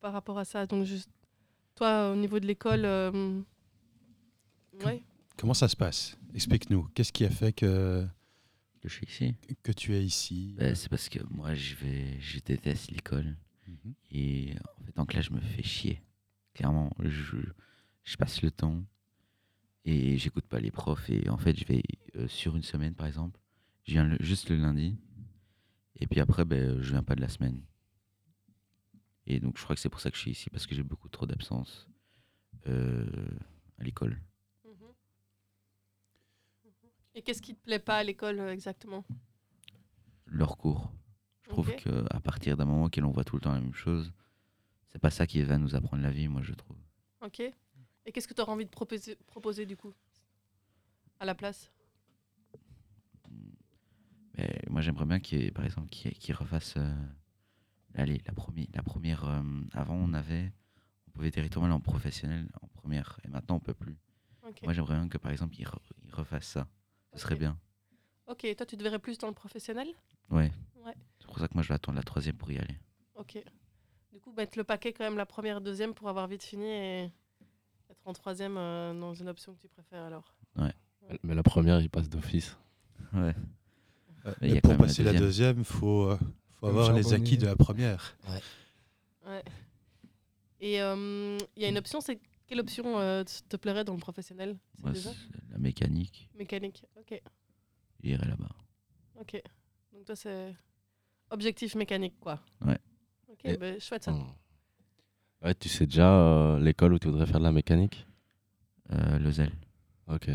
[0.00, 1.08] Par rapport à ça, donc juste
[1.74, 3.40] toi, au niveau de l'école, euh,
[4.84, 5.02] ouais.
[5.38, 6.18] Comment ça se passe?
[6.34, 6.84] Explique-nous.
[6.94, 8.06] Qu'est-ce qui a fait que,
[8.80, 9.34] Que je suis ici?
[9.62, 10.54] que tu es ici?
[10.58, 13.36] Bah, c'est parce que moi, je vais, je déteste l'école.
[13.66, 13.94] Mhm.
[14.10, 16.02] Et en fait, donc là, je me fais chier.
[16.54, 17.36] Clairement, je,
[18.04, 18.84] je passe le temps
[19.84, 21.08] et j'écoute pas les profs.
[21.08, 21.82] Et en fait, je vais
[22.16, 23.38] euh, sur une semaine, par exemple,
[23.84, 24.96] je viens le- juste le lundi.
[26.00, 27.62] Et puis après, ben, je viens pas de la semaine.
[29.26, 30.82] Et donc, je crois que c'est pour ça que je suis ici, parce que j'ai
[30.82, 31.86] beaucoup trop d'absence
[32.66, 33.06] euh,
[33.78, 34.18] à l'école.
[37.18, 39.04] Et qu'est-ce qui te plaît pas à l'école euh, exactement?
[40.26, 40.92] Leur cours.
[41.42, 41.82] Je trouve Ok.
[41.82, 44.12] que à partir d'un moment que l'on voit tout le temps la même chose,
[44.92, 46.76] c'est pas ça qui va nous apprendre la vie, moi, je trouve.
[47.20, 47.40] Ok.
[47.40, 49.92] Et qu'est-ce que tu auras envie de proposer, proposer du coup?
[51.18, 51.72] À la place?
[54.34, 56.76] Mais moi, j'aimerais bien qu'il, par exemple, qu'il qu'il refasse.
[56.76, 56.94] euh,
[57.96, 59.24] allez, la, première, la première.
[59.24, 60.52] euh, avant, on avait.
[61.08, 63.18] On pouvait aller en professionnel en première.
[63.24, 63.98] Et maintenant, on peut plus.
[64.46, 64.62] Ok.
[64.62, 66.68] Moi, j'aimerais bien que, par exemple, il, re- il refasse ça.
[67.18, 67.58] Ce serait bien.
[68.26, 69.88] Ok, toi tu te verrais plus dans le professionnel?
[70.30, 70.52] Ouais.
[70.84, 70.94] Ouais.
[71.18, 72.76] C'est pour ça que moi, je vais attendre la troisième pour y aller.
[73.16, 73.38] Ok.
[74.12, 77.10] Du coup, mettre le paquet quand même la première, deuxième pour avoir vite fini et
[77.90, 80.32] être en troisième euh, dans une option que tu préfères alors.
[81.24, 82.56] Mais la première, il passe d'office.
[83.14, 83.34] Ouais.
[84.26, 85.60] Euh, Mais mais pour passer la deuxième.
[85.60, 86.18] il faut, euh,
[86.60, 88.16] faut avoir les acquis de la première.
[89.26, 89.42] Ouais.
[90.60, 93.98] Et euh, il y a une option, c'est quelle option euh, te plairait dans le
[94.00, 94.58] professionnel?
[94.82, 95.10] Moi, déjà?
[95.50, 96.84] la mécanique, Mécanique.
[96.96, 97.20] Ok.
[98.02, 98.50] j'irai là-bas.
[99.20, 99.40] Ok.
[99.92, 100.54] Donc toi c'est
[101.30, 102.40] objectif mécanique quoi.
[102.64, 102.78] Ouais.
[103.28, 104.12] Ok, Et- bah, chouette ça.
[104.12, 104.32] Hmm.
[105.42, 108.06] Ouais, tu sais déjà euh, l'école où tu voudrais faire de la mécanique?
[108.90, 109.52] Euh, le zèle.
[110.08, 110.30] Ok.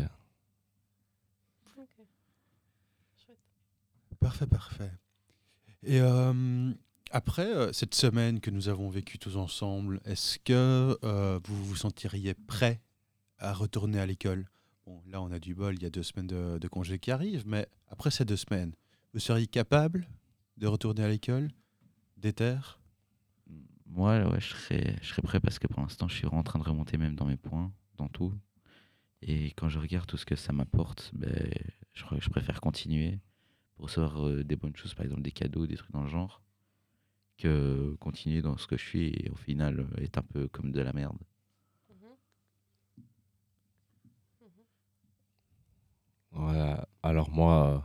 [1.76, 2.06] Ok.
[3.18, 3.38] Chouette.
[4.20, 4.90] Parfait, parfait.
[5.82, 6.72] Et euh,
[7.14, 11.76] après euh, cette semaine que nous avons vécue tous ensemble, est-ce que euh, vous vous
[11.76, 12.82] sentiriez prêt
[13.38, 14.50] à retourner à l'école?
[14.84, 17.12] Bon, là, on a du bol, il y a deux semaines de, de congé qui
[17.12, 18.74] arrivent, mais après ces deux semaines,
[19.12, 20.08] vous seriez capable
[20.56, 21.50] de retourner à l'école
[22.16, 22.58] Déter
[23.86, 26.98] Moi, ouais, je serais, prêt parce que pour l'instant, je suis en train de remonter
[26.98, 28.34] même dans mes points, dans tout.
[29.22, 31.48] Et quand je regarde tout ce que ça m'apporte, ben,
[31.92, 33.20] je, je préfère continuer
[33.76, 36.43] pour recevoir euh, des bonnes choses, par exemple des cadeaux, des trucs dans le genre,
[37.36, 40.72] que continuer dans ce que je suis et au final euh, être un peu comme
[40.72, 41.18] de la merde.
[46.32, 47.78] Ouais, alors moi, euh,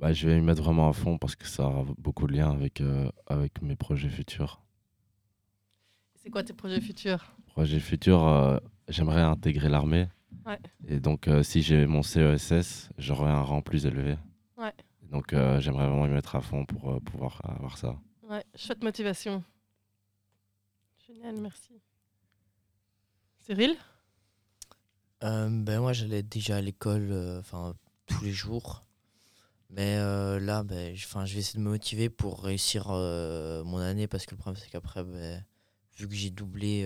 [0.00, 2.50] bah, je vais y mettre vraiment à fond parce que ça a beaucoup de liens
[2.50, 4.60] avec, euh, avec mes projets futurs.
[6.16, 7.36] C'est quoi tes projets futurs?
[7.46, 10.08] Projets futurs, euh, j'aimerais intégrer l'armée.
[10.44, 10.58] Ouais.
[10.88, 14.16] Et donc, euh, si j'ai mon CESS, j'aurai un rang plus élevé.
[14.56, 14.72] Ouais.
[15.02, 17.96] Donc euh, j'aimerais vraiment y mettre à fond pour euh, pouvoir avoir ça.
[18.28, 19.44] Ouais, chouette motivation.
[21.06, 21.80] Génial, merci.
[23.38, 23.76] Cyril?
[25.22, 27.40] Euh, ben moi j'allais déjà à l'école euh,
[28.06, 28.84] tous les jours
[29.70, 34.26] mais euh, là ben je vais essayer de me motiver pour réussir mon année parce
[34.26, 35.42] que le problème c'est qu'après ben,
[35.96, 36.84] vu que j'ai doublé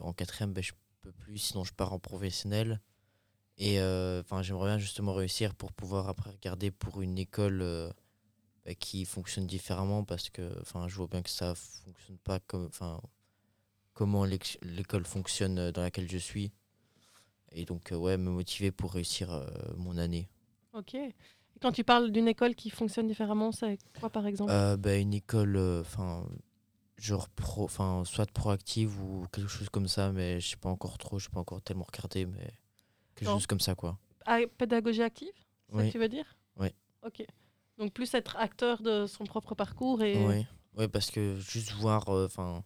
[0.00, 0.72] en quatrième ben, je
[1.02, 2.80] peux plus sinon je pars en professionnel
[3.58, 7.92] et enfin j'aimerais bien justement réussir pour pouvoir après regarder pour une école
[8.74, 13.00] qui fonctionne différemment parce que enfin je vois bien que ça fonctionne pas comme enfin
[13.94, 16.52] comment l'école fonctionne euh, dans laquelle je suis
[17.52, 20.28] et donc, euh, ouais, me motiver pour réussir euh, mon année.
[20.74, 20.94] Ok.
[20.94, 21.14] Et
[21.62, 24.52] quand tu parles d'une école qui fonctionne différemment, c'est quoi par exemple?
[24.52, 26.26] Euh, bah, une école, enfin,
[26.98, 30.98] genre pro, enfin, soit proactive ou quelque chose comme ça, mais je sais pas encore
[30.98, 32.52] trop, je sais pas encore tellement regardé, mais
[33.14, 33.36] quelque Non.
[33.36, 33.98] chose comme ça, quoi.
[34.26, 35.32] Ah, Pédagogie active
[35.70, 35.86] C'est Oui.
[35.86, 36.26] que tu veux dire?
[36.58, 36.68] Oui.
[37.02, 37.24] Ok.
[37.78, 40.16] Donc plus être acteur de son propre parcours et.
[40.16, 40.44] Oui,
[40.76, 42.64] ouais, parce que juste voir, euh, enfin,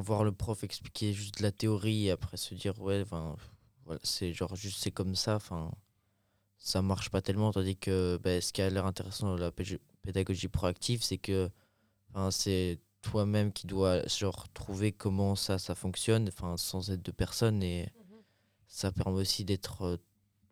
[0.00, 3.36] voir le prof expliquer juste de la théorie et après se dire, ouais, enfin,
[3.84, 5.70] voilà, c'est genre juste c'est comme ça, enfin,
[6.58, 10.48] ça marche pas tellement, tandis que bah, ce qui a l'air intéressant dans la pédagogie-
[10.48, 11.50] proactive, c'est que,
[12.10, 17.12] enfin, c'est toi-même qui dois genre trouver comment ça ça fonctionne, enfin, sans aide de
[17.12, 18.22] personne et Mhm.
[18.66, 19.96] ça permet aussi d'être, euh,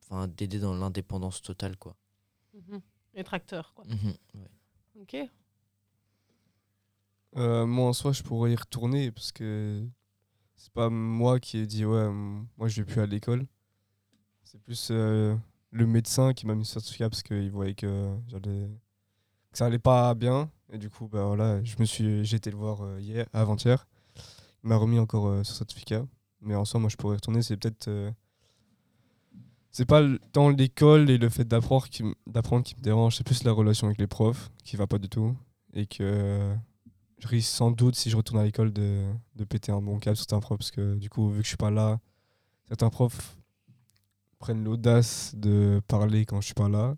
[0.02, 1.96] enfin, d'aider dans l'indépendance totale, quoi.
[3.16, 3.84] Être acteur, quoi.
[3.86, 4.50] Mhm, ouais.
[5.00, 5.16] Ok.
[7.36, 9.84] Euh, moi en soi, je pourrais y retourner parce que
[10.56, 12.08] c'est pas moi qui ai dit ouais,
[12.56, 13.46] moi je vais plus à l'école.
[14.44, 15.34] C'est plus euh,
[15.70, 18.68] le médecin qui m'a mis ce certificat parce qu'il voyait que j'allais
[19.50, 22.50] que ça allait pas bien et du coup bah voilà, je me suis j'ai été
[22.50, 23.86] le voir euh, hier, avant-hier.
[24.62, 26.06] Il m'a remis encore euh, ce certificat,
[26.40, 28.10] mais en soi moi je pourrais y retourner, c'est peut-être euh,
[29.74, 33.44] c'est pas tant l'école et le fait d'apprendre qui, d'apprendre qui me dérange, c'est plus
[33.44, 35.36] la relation avec les profs qui va pas du tout
[35.74, 36.54] et que
[37.18, 39.02] je risque sans doute, si je retourne à l'école, de,
[39.36, 40.58] de péter un bon câble sur certains profs.
[40.58, 42.00] Parce que du coup, vu que je suis pas là,
[42.68, 43.36] certains profs
[44.38, 46.96] prennent l'audace de parler quand je suis pas là.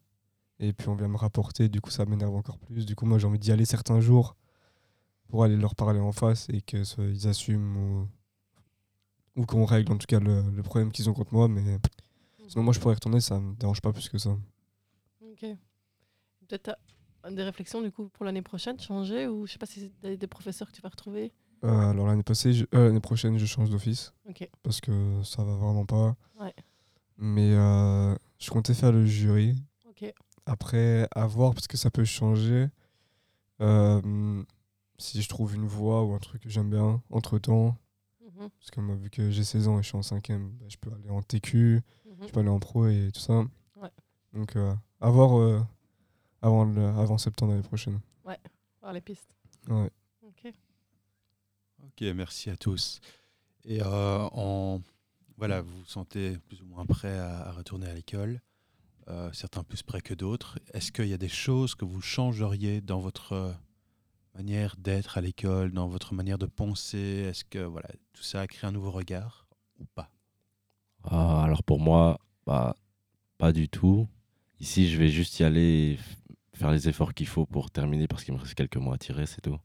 [0.60, 2.86] Et puis on vient me rapporter, du coup ça m'énerve encore plus.
[2.86, 4.36] Du coup, moi j'ai envie d'y aller certains jours
[5.28, 8.08] pour aller leur parler en face et que ce- ils assument ou,
[9.36, 11.48] ou qu'on règle en tout cas le, le problème qu'ils ont contre moi.
[11.48, 11.78] Mais
[12.48, 14.30] sinon, moi je pourrais retourner, ça me dérange pas plus que ça.
[15.20, 15.46] Ok.
[16.48, 16.62] Peut-être
[17.22, 20.16] t'as des réflexions du coup pour l'année prochaine, changer ou je sais pas si c'est
[20.16, 21.32] des, professeurs que tu vas retrouver.
[21.64, 24.12] Euh, alors l'année passée, je- euh, l'année prochaine, je change d'office.
[24.28, 24.48] Ok.
[24.62, 26.16] Parce que ça va vraiment pas.
[26.38, 26.54] Ouais.
[27.16, 29.56] Mais euh, je comptais faire le jury.
[29.88, 30.12] Ok.
[30.44, 32.68] Après, à voir, parce que ça peut changer.
[33.60, 34.44] Euh,
[34.98, 37.76] si je trouve une voie ou un truc que j'aime bien, entre temps.
[38.22, 38.50] Mhm.
[38.58, 40.76] Parce que moi, vu que j'ai 16 ans et je suis en 5ème, bah, je
[40.76, 41.80] peux aller en TQ,
[42.18, 42.26] Mhm.
[42.28, 43.44] je peux aller en pro et tout ça.
[43.76, 43.90] Ouais.
[44.32, 45.60] Donc, euh, à voir euh,
[46.42, 48.00] avant, le, avant septembre l'année prochaine.
[48.80, 49.34] Voir les pistes.
[49.68, 49.90] Ouais.
[50.22, 50.52] Ok.
[51.82, 53.00] Ok, merci à tous.
[53.64, 54.80] Et euh, en,
[55.36, 58.40] voilà, vous vous sentez plus ou moins prêt à, à retourner à l'école,
[59.08, 60.60] euh, certains plus prêts que d'autres.
[60.72, 63.56] Est-ce qu'il y a des choses que vous changeriez dans votre
[64.34, 67.24] manière d'être à l'école, dans votre manière de penser?
[67.28, 69.48] Est-ce que voilà, tout ça a créé un nouveau regard
[69.80, 70.10] ou pas?
[71.06, 72.76] Ah, alors pour moi, bah,
[73.38, 74.08] pas du tout.
[74.60, 75.98] Ici, je vais juste y aller
[76.54, 79.26] faire les efforts qu'il faut pour terminer parce qu'il me reste quelques mois à tirer,
[79.26, 79.58] c'est tout.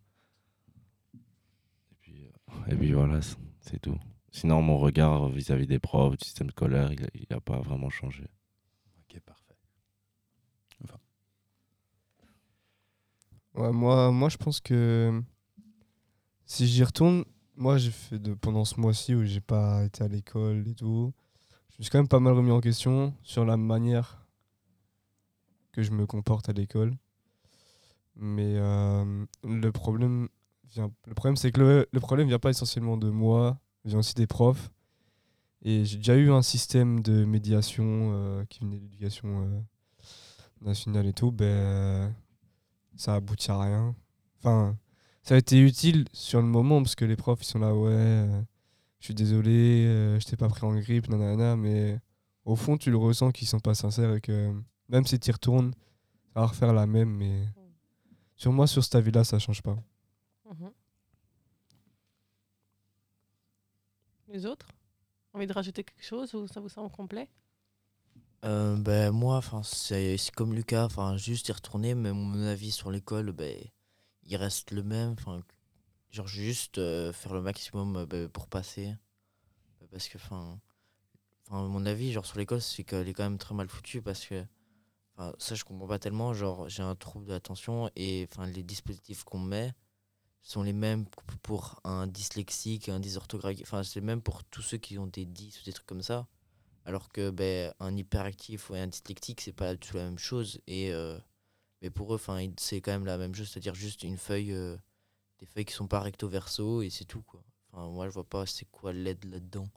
[1.13, 3.19] Et puis, euh, voilà,
[3.61, 3.97] c'est tout.
[4.31, 8.23] Sinon, mon regard vis-à-vis des profs, du système scolaire, il n'a pas vraiment changé.
[8.99, 9.55] Ok, parfait.
[13.53, 15.21] Ouais, moi, moi, je pense que
[16.45, 17.25] si j'y retourne,
[17.57, 21.13] moi, j'ai fait de, pendant ce mois-ci où j'ai pas été à l'école et tout,
[21.81, 24.23] me suis quand même pas mal remis en question sur la manière
[25.71, 26.95] que je me comporte à l'école.
[28.15, 30.29] Mais euh, le problème
[30.69, 34.13] vient, le problème, c'est que le, le problème vient pas essentiellement de moi, vient aussi
[34.13, 34.71] des profs.
[35.63, 39.59] Et j'ai déjà eu un système de médiation euh, qui venait de l'éducation euh,
[40.61, 42.13] nationale et tout, ben
[42.95, 43.95] ça aboutit à rien.
[44.37, 44.77] Enfin,
[45.23, 48.27] ça a été utile sur le moment parce que les profs ils sont là, ouais,
[49.01, 51.99] je suis désolé, euh, je t'ai pas pris en grippe, nanana, mais
[52.45, 54.53] au fond tu le ressens qu'ils sont pas sincères et que
[54.87, 55.73] même si tu y retournes,
[56.33, 57.47] ça va refaire la même, mais
[58.35, 59.77] sur moi, sur cet avis-là, ça change pas.
[60.49, 60.71] Mhm.
[64.29, 64.67] Les autres?
[65.33, 67.29] Envie de rajouter quelque chose ou ça vous semble complet?
[68.43, 72.71] Euh, ben, moi, enfin, c'est c'est comme Lucas, enfin, juste y retourner, mais mon avis
[72.71, 73.55] sur l'école, ben,
[74.23, 75.11] il reste le même.
[75.11, 75.41] Enfin,
[76.11, 78.95] genre, juste euh, faire le maximum euh, ben, pour passer.
[79.91, 80.59] Parce que, enfin,
[81.49, 84.45] mon avis, genre, sur l'école, c'est qu'elle est quand même très mal foutue parce que,
[85.37, 86.33] ça, je comprends pas tellement.
[86.33, 89.73] Genre, j'ai un trouble de l'attention et enfin, les dispositifs qu'on met
[90.41, 91.05] sont les mêmes
[91.43, 93.61] pour un dyslexique, un dysorthographique.
[93.63, 96.27] Enfin, c'est même pour tous ceux qui ont des 10 ou des trucs comme ça.
[96.85, 100.59] Alors que ben, un hyperactif ou un dyslexique, c'est pas du tout la même chose.
[100.67, 101.19] Et, euh,
[101.81, 102.19] mais pour eux,
[102.57, 104.55] c'est quand même la même chose, c'est-à-dire juste une feuille,
[105.41, 107.23] des feuilles qui sont pas recto verso et c'est tout.
[107.23, 107.43] Quoi.
[107.73, 109.67] Enfin, moi, je vois pas c'est quoi l'aide là-dedans.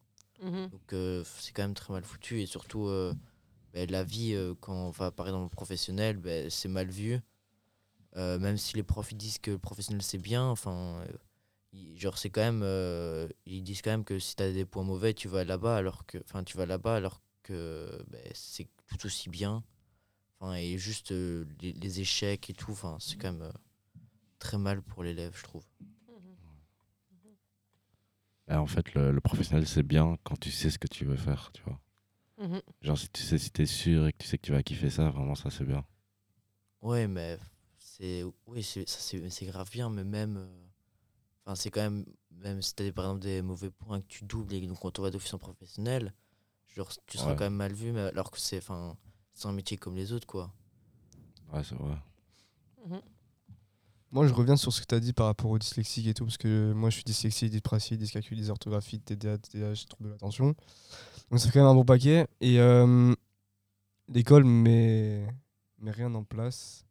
[0.42, 0.68] Mhm.
[0.68, 3.14] Donc euh, c'est quand même très mal foutu et surtout euh,
[3.72, 7.20] ben, la vie euh, quand on va apparaître dans le professionnel, ben, c'est mal vu.
[8.16, 11.04] Euh, même si les profs ils disent que le professionnel c'est bien, enfin
[11.72, 12.62] ils- genre c'est quand même
[13.46, 16.06] ils disent quand même que si tu as des points mauvais, tu vas là-bas alors
[16.06, 19.64] que enfin tu vas là-bas alors que ben, c'est tout aussi bien.
[20.40, 23.52] Enfin et juste les, les échecs et tout, enfin c'est quand même
[24.44, 25.64] très mal pour l'élève, je trouve.
[28.48, 31.16] Et en fait, le, le professionnel, c'est bien quand tu sais ce que tu veux
[31.16, 31.80] faire, tu vois.
[32.38, 32.60] Mhm.
[32.82, 34.90] Genre, si tu sais, si t'es sûr et que tu sais que tu vas kiffer
[34.90, 35.84] ça, vraiment, ça, c'est bien.
[36.82, 37.38] Ouais, mais
[37.78, 40.66] c'est oui, c'est grave bien, mais même euh,
[41.44, 44.54] enfin c'est quand même même si t'as par exemple des mauvais points que tu doubles
[44.54, 46.14] et donc quand on va d'office en professionnel,
[46.74, 47.36] genre tu seras Ouais.
[47.36, 48.96] quand même mal vu, mais alors que c'est enfin
[49.34, 50.52] c'est un métier comme les autres quoi.
[51.52, 51.96] Ouais, c'est vrai.
[52.86, 53.00] Mhm.
[54.14, 56.24] Moi, je reviens sur ce que tu as dit par rapport au dyslexique et tout,
[56.24, 60.54] parce que moi, je suis dyslexique, dyspraxie, dyscalculie, dysorthographie, TDA, TDAH, trouble de l'attention.
[61.32, 62.28] Donc, c'est quand même un bon paquet.
[62.40, 63.12] Et euh,
[64.06, 65.26] l'école met,
[65.80, 66.86] met rien en place.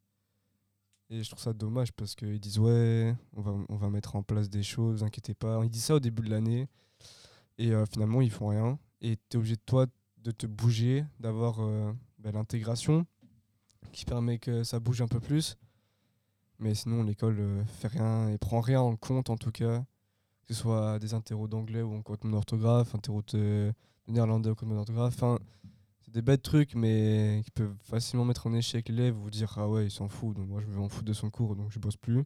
[1.10, 4.24] Et je trouve ça dommage parce qu'ils disent Ouais, on va, on va mettre en
[4.24, 5.62] place des choses, inquiétez pas.
[5.64, 6.68] Ils disent ça au début de l'année.
[7.58, 8.78] Et euh, finalement, ils font rien.
[9.00, 9.86] Et tu es obligé, toi,
[10.18, 13.06] de te bouger, d'avoir euh, ben, l'intégration
[13.94, 15.56] qui permet que ça bouge un peu plus.
[16.60, 19.80] Mais sinon, l'école euh, fait rien et prend rien en compte, en tout cas.
[20.48, 23.74] Que ce soit des interros d'anglais ou en compte d'orthographe, interros de
[24.08, 25.14] néerlandais ou compte d'orthographe.
[25.16, 25.40] Enfin,
[26.02, 29.70] c'est des bêtes trucs, mais qui peuvent facilement mettre en échec l'élève ou dire Ah
[29.70, 31.80] ouais, il s'en fout, donc moi je vais m'en foutre de son cours, donc je
[31.80, 32.24] bosse plus.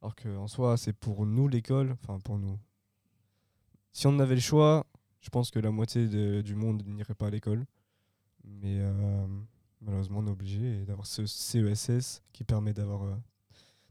[0.00, 2.58] Alors qu'en soi, c'est pour nous l'école, enfin pour nous.
[3.92, 4.86] Si on avait le choix,
[5.20, 7.64] je pense que la moitié de- du monde n'irait pas à l'école.
[8.44, 9.26] Mais euh,
[9.84, 13.14] malheureusement, on est obligé d'avoir ce CESS qui permet d'avoir euh,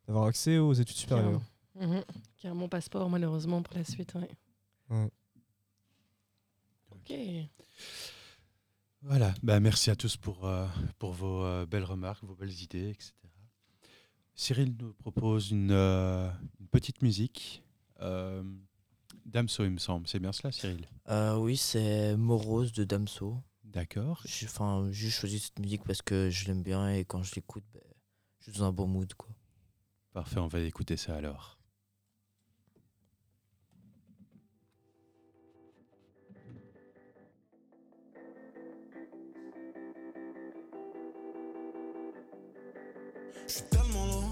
[0.07, 1.41] d'avoir accès aux études supérieures.
[1.75, 2.03] Mhm.
[2.37, 4.13] Qui est un bon passeport, malheureusement, pour la suite.
[4.15, 4.29] ouais.
[4.89, 5.09] Ouais.
[6.91, 7.13] Ok.
[9.01, 10.65] Voilà, bah, merci à tous pour, euh,
[10.97, 13.13] pour vos euh, belles remarques, vos belles idées, etc.
[14.35, 16.29] Cyril nous propose une, euh,
[16.59, 17.63] une petite musique.
[18.01, 18.43] Euh,
[19.25, 20.07] Damso, il me semble.
[20.07, 20.87] C'est bien cela, Cyril?
[21.09, 23.37] Euh, oui, c'est Morose de Damso.
[23.73, 24.21] D'accord.
[24.25, 27.63] J'ai enfin j'ai choisi cette musique parce que je l'aime bien et quand je l'écoute,
[27.73, 27.81] ben,
[28.39, 29.29] je suis dans un bon mood quoi.
[30.13, 31.57] Parfait, on va écouter ça alors.
[43.47, 44.22] Je suis tellement loin.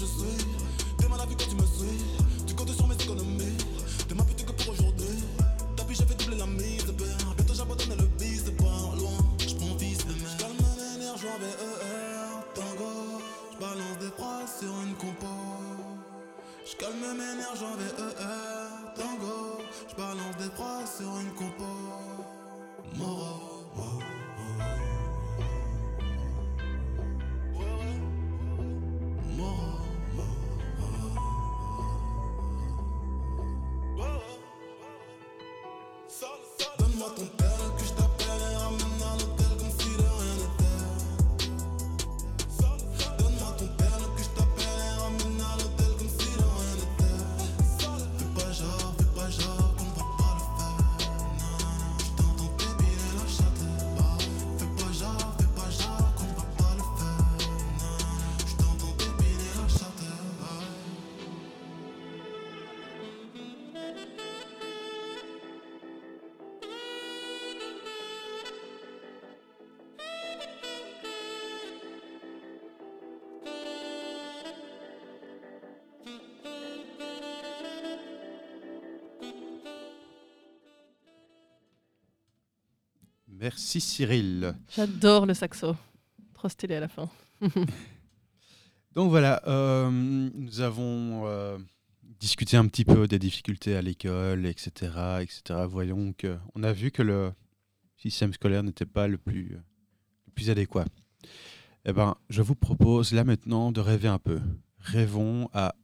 [0.00, 0.39] Je suis,
[83.50, 84.54] Merci Cyril.
[84.76, 85.74] J'adore le saxo.
[86.34, 87.10] Trop stylé à la fin.
[88.94, 91.58] Donc voilà, euh, nous avons euh,
[92.20, 95.64] discuté un petit peu des difficultés à l'école, etc., etc.
[95.68, 97.32] Voyons que on a vu que le
[97.96, 100.84] système scolaire n'était pas le plus, le plus adéquat.
[101.86, 104.40] Eh ben, je vous propose là maintenant de rêver un peu.
[104.78, 105.74] Rêvons à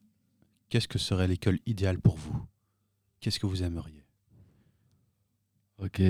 [0.68, 2.46] qu'est-ce que serait l'école idéale pour vous?
[3.18, 4.04] Qu'est-ce que vous aimeriez?
[5.78, 6.00] Ok,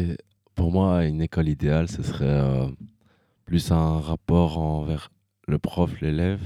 [0.57, 2.69] pour moi, une école idéale, ce serait euh,
[3.45, 5.11] plus un rapport envers
[5.47, 6.43] le prof, l'élève,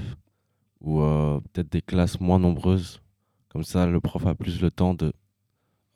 [0.81, 3.01] ou euh, peut-être des classes moins nombreuses.
[3.49, 5.11] Comme ça, le prof a plus le temps de,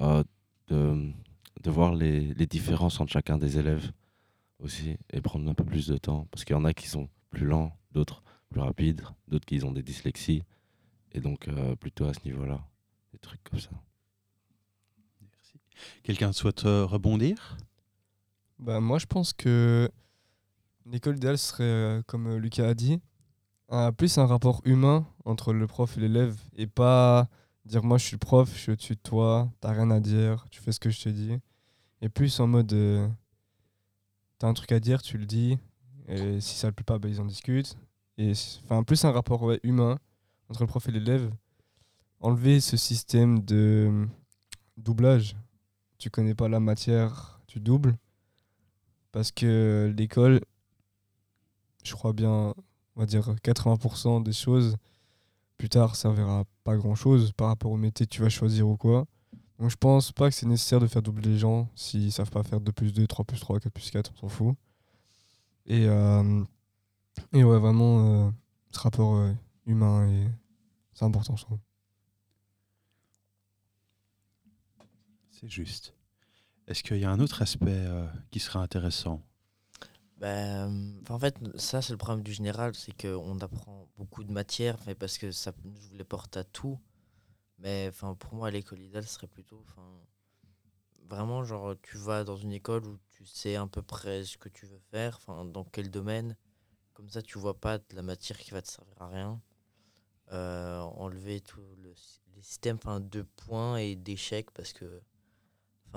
[0.01, 0.23] euh,
[0.69, 1.11] de,
[1.61, 3.91] de voir les, les différences entre chacun des élèves
[4.59, 6.27] aussi, et prendre un peu plus de temps.
[6.31, 9.73] Parce qu'il y en a qui sont plus lents, d'autres plus rapides, d'autres qui ont
[9.73, 10.43] des dyslexies,
[11.11, 11.49] et donc
[11.79, 12.65] plutôt à ce niveau-là,
[13.11, 13.71] des trucs comme ça.
[16.03, 17.57] Quelqu'un souhaite rebondir?
[18.59, 19.89] Bah, moi, je pense que
[20.85, 22.99] l'école idéale serait, euh, comme euh, Lucas a dit,
[23.97, 27.27] plus un rapport humain entre le prof et l'élève et pas
[27.65, 30.45] dire moi je suis le prof, je suis au-dessus de toi, t'as rien à dire,
[30.51, 31.37] tu fais ce que je te dis.
[32.01, 33.07] Et plus en mode euh,
[34.37, 35.57] t'as un truc à dire, tu le dis,
[36.07, 37.75] et si ça le plaît pas, bah, ils en discutent.
[38.17, 38.33] Et
[38.63, 39.97] enfin, plus un rapport humain
[40.49, 41.31] entre le prof et l'élève.
[42.21, 44.05] Enlever ce système de euh,
[44.77, 45.35] doublage.
[45.97, 47.95] Tu connais pas la matière, tu doubles.
[49.15, 50.41] Parce que l'école,
[51.85, 52.53] je crois bien,
[52.97, 54.75] on va dire 80% des choses,
[55.55, 58.67] plus tard, servira à pas grand chose par rapport au métier que tu vas choisir
[58.67, 59.05] ou quoi.
[59.57, 62.43] Donc je pense pas que c'est nécessaire de faire doubler les gens s'ils savent pas
[62.43, 64.57] faire 2 plus 2, 3 plus 3, 4 plus 4, on s'en fout.
[65.65, 66.43] Et, euh,
[67.31, 68.31] et ouais, vraiment, euh,
[68.71, 69.31] ce rapport euh,
[69.65, 70.27] humain, et
[70.93, 71.59] c'est important, je trouve.
[75.31, 75.94] C'est juste.
[76.67, 79.21] Est-ce qu'il y a un autre aspect euh, qui serait intéressant?
[80.17, 84.77] Ben, en fait, ça, c'est le problème du général, c'est qu'on apprend beaucoup de matières,
[84.97, 86.79] parce que ça ouvre les portes à tout.
[87.59, 89.63] Mais pour moi, l'école idéale serait plutôt.
[91.07, 94.49] Vraiment, genre, tu vas dans une école où tu sais à peu près ce que
[94.49, 96.35] tu veux faire, dans quel domaine.
[96.93, 99.41] Comme ça, tu vois pas de la matière qui va te servir à rien.
[100.31, 101.93] Euh, enlever tout le,
[102.35, 102.79] les systèmes
[103.11, 105.01] de points et d'échecs, parce que.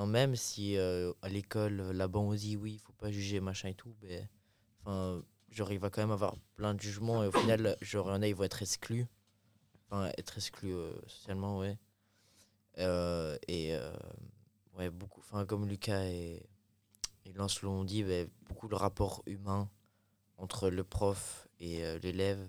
[0.07, 3.75] Même si euh, à l'école, là-bas, on dit oui, il faut pas juger, machin et
[3.75, 4.29] tout, mais.
[4.85, 8.19] Enfin, il va quand même avoir plein de jugements, et au final, genre, il y
[8.19, 9.07] en ils vont être exclus.
[9.91, 11.79] Enfin, être exclus euh, socialement, ouais.
[12.79, 13.75] Euh, et.
[13.75, 13.93] euh,
[14.79, 15.21] ouais, beaucoup.
[15.21, 16.43] Enfin, comme Lucas et,
[17.25, 19.69] et Lance l'ont dit, ben, beaucoup le rapport humain
[20.37, 22.49] entre le prof et euh, l'élève.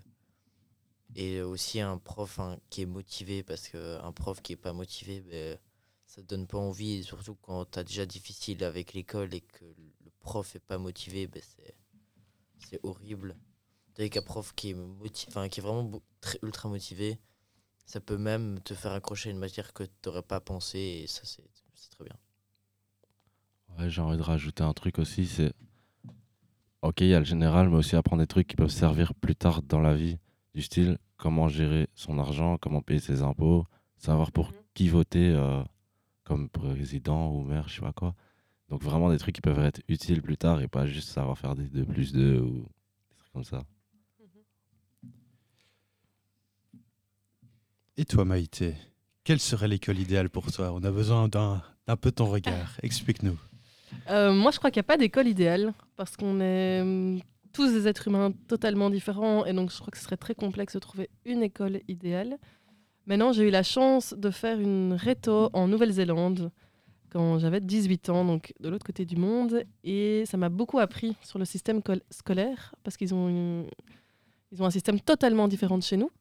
[1.15, 2.39] Et aussi un prof
[2.69, 5.57] qui est motivé, parce qu'un prof qui est pas motivé, ben,
[6.10, 9.41] ça te donne pas envie, et surtout quand tu as déjà difficile avec l'école et
[9.41, 11.76] que le prof est pas motivé, ben, c'est,
[12.57, 13.38] c'est horrible.
[13.95, 17.20] Avec un prof qui est, moti- enfin, qui est vraiment très, ultra motivé,
[17.86, 21.22] ça peut même te faire accrocher une matière que tu n'aurais pas pensé, et ça,
[21.26, 22.18] c'est, c'est très bien.
[23.78, 25.53] Ouais, j'ai envie de rajouter un truc aussi, c'est...
[26.82, 29.36] Ok, il y a le général, mais aussi apprendre des trucs qui peuvent servir plus
[29.36, 30.18] tard dans la vie,
[30.55, 35.62] du style comment gérer son argent, comment payer ses impôts, savoir pour qui voter euh,
[36.30, 38.13] comme président ou maire, je sais pas quoi.
[38.69, 41.55] Donc vraiment des trucs qui peuvent être utiles plus tard et pas juste savoir faire
[41.55, 42.67] des 2 plus 2 ou
[43.09, 43.63] des trucs comme ça.
[47.97, 48.75] Et toi, Maïté
[49.23, 50.71] Quelle serait l'école idéale pour toi?
[50.71, 52.77] On a besoin d'un d'un peu ton regard.
[52.84, 53.39] Explique-nous.
[54.11, 57.19] Euh, moi, je crois qu'il n'y a pas d'école idéale parce qu'on est hum,
[57.51, 59.45] tous des êtres humains totalement différents.
[59.45, 62.38] Et donc, je crois que ce serait très complexe de trouver une école idéale.
[63.10, 66.51] Maintenant, j'ai eu la chance de faire une réto en Nouvelle-Zélande
[67.12, 69.64] quand j'avais 18 ans, donc de l'autre côté du monde.
[69.84, 73.66] Et ça m'a beaucoup appris sur le système col- scolaire parce qu'ils ont,
[74.60, 76.12] ont un système totalement différent de chez nous.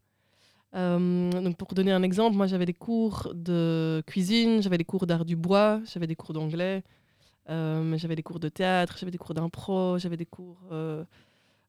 [0.74, 5.06] Euh, donc pour donner un exemple, moi j'avais des cours de cuisine, j'avais des cours
[5.06, 6.84] d'art du bois, j'avais des cours d'anglais,
[7.50, 11.04] euh, j'avais des cours de théâtre, j'avais des cours d'impro, j'avais des cours euh,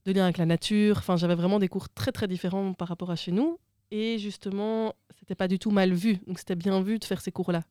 [0.05, 0.97] de lien avec la nature.
[0.99, 3.59] Enfin, j'avais vraiment des cours très très différents par rapport à chez nous.
[3.91, 6.17] Et justement, c'était pas du tout mal vu.
[6.27, 7.63] Donc c'était bien vu de faire ces cours-là.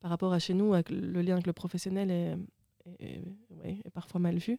[0.00, 3.20] Par rapport à chez nous, le lien avec le professionnel est,
[3.92, 4.58] parfois mal vu.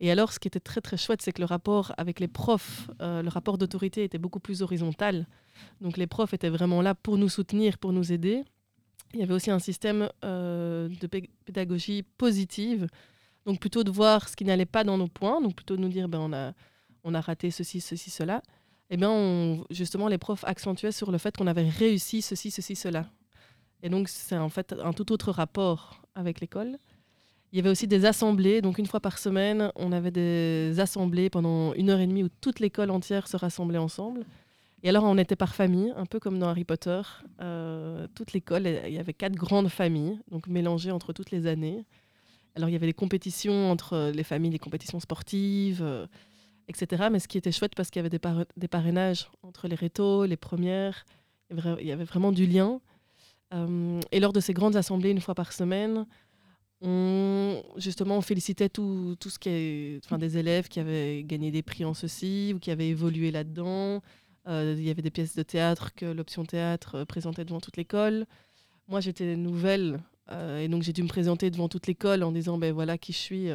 [0.00, 2.90] Et alors, ce qui était très très chouette, c'est que le rapport avec les profs,
[3.00, 5.26] euh, le rapport d'autorité était beaucoup plus horizontal.
[5.80, 8.42] Donc les profs étaient vraiment là pour nous soutenir, pour nous aider.
[9.14, 12.88] Il y avait aussi un système euh, de pé- pédagogie positive.
[13.44, 15.88] Donc plutôt de voir ce qui n'allait pas dans nos points, donc plutôt de nous
[15.88, 16.52] dire ben, on, a,
[17.04, 18.42] on a raté ceci, ceci, cela.
[18.92, 23.06] Et bien justement, les profs accentuaient sur le fait qu'on avait réussi ceci, ceci, cela.
[23.82, 26.76] Et donc c'est en fait un tout autre rapport avec l'école.
[27.52, 31.30] Il y avait aussi des assemblées, donc une fois par semaine, on avait des assemblées
[31.30, 34.26] pendant une heure et demie où toute l'école entière se rassemblait ensemble.
[34.82, 37.00] Et alors on était par famille, un peu comme dans Harry Potter.
[37.40, 41.86] Euh, toute l'école, il y avait quatre grandes familles, donc mélangées entre toutes les années.
[42.56, 46.06] Alors il y avait des compétitions entre les familles, des compétitions sportives, euh,
[46.74, 47.08] etc.
[47.10, 49.76] Mais ce qui était chouette parce qu'il y avait des, par- des parrainages entre les
[49.76, 51.04] rétos, les premières,
[51.80, 52.80] il y avait, vraiment du lien.
[53.54, 56.06] Euh, et lors de ces grandes assemblées, une fois par semaine,
[56.80, 61.84] on, justement, on félicitait tout, ce qui enfin, des élèves qui avaient gagné des prix
[61.84, 64.02] en ceci ou qui avaient évolué là-dedans.
[64.48, 67.76] Euh, il y avait des pièces de théâtre que l'option théâtre euh, présentait devant toute
[67.76, 68.26] l'école.
[68.88, 70.00] Moi, j'étais nouvelle
[70.58, 73.18] et donc j'ai dû me présenter devant toute l'école en disant ben voilà qui je
[73.18, 73.48] suis.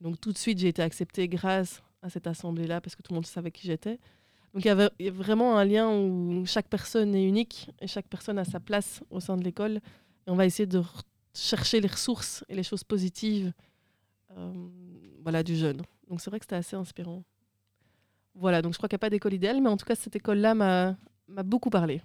[0.00, 3.16] donc tout de suite, j'ai été acceptée grâce à cette assemblée-là parce que tout le
[3.16, 3.98] monde savait qui j'étais.
[4.52, 8.38] Donc il y avait vraiment un lien où chaque personne est unique et chaque personne
[8.38, 9.80] a sa place au sein de l'école.
[10.26, 10.82] Et on va essayer de
[11.34, 13.52] chercher les ressources et les choses positives
[14.36, 14.52] euh,
[15.22, 15.82] voilà, du jeune.
[16.08, 17.24] Donc c'est vrai que c'était assez inspirant.
[18.34, 20.14] Voilà, donc je crois qu'il n'y a pas d'école idéale, mais en tout cas, cette
[20.14, 20.96] école-là m'a
[21.44, 22.02] beaucoup parlé.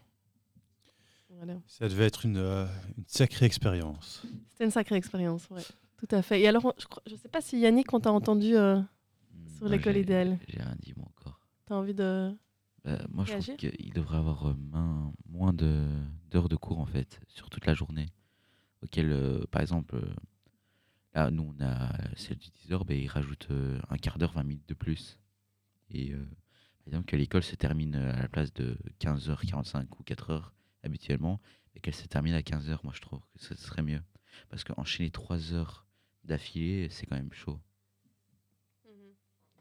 [1.29, 1.55] Voilà.
[1.67, 2.65] Ça devait être une, euh,
[2.97, 4.23] une sacrée expérience.
[4.51, 5.61] C'était une sacrée expérience, ouais.
[5.97, 6.41] Tout à fait.
[6.41, 6.73] Et alors,
[7.05, 8.79] je ne sais pas si Yannick, on t'a entendu euh,
[9.59, 10.39] sur Moi, l'école j'ai- idéale.
[10.47, 11.39] J'ai rien dit, moi, encore.
[11.67, 12.35] Tu as envie de.
[12.83, 15.85] Bah, moi, je Réagir trouve qu'il devrait avoir euh, main- moins de-
[16.31, 18.07] d'heures de cours, en fait, sur toute la journée.
[18.81, 20.13] Auquel, euh, par exemple, euh,
[21.13, 24.43] là, nous, on a celle du 10h, ben, il rajoute euh, un quart d'heure, 20
[24.43, 25.19] minutes de plus.
[25.91, 26.23] Et, euh,
[26.79, 30.53] par exemple, que l'école se termine euh, à la place de 15h45 ou 4h
[30.83, 31.41] habituellement,
[31.75, 34.01] et qu'elle se termine à 15h, moi, je trouve que ce serait mieux.
[34.49, 35.85] Parce qu'enchaîner 3 heures
[36.23, 37.59] d'affilée, c'est quand même chaud.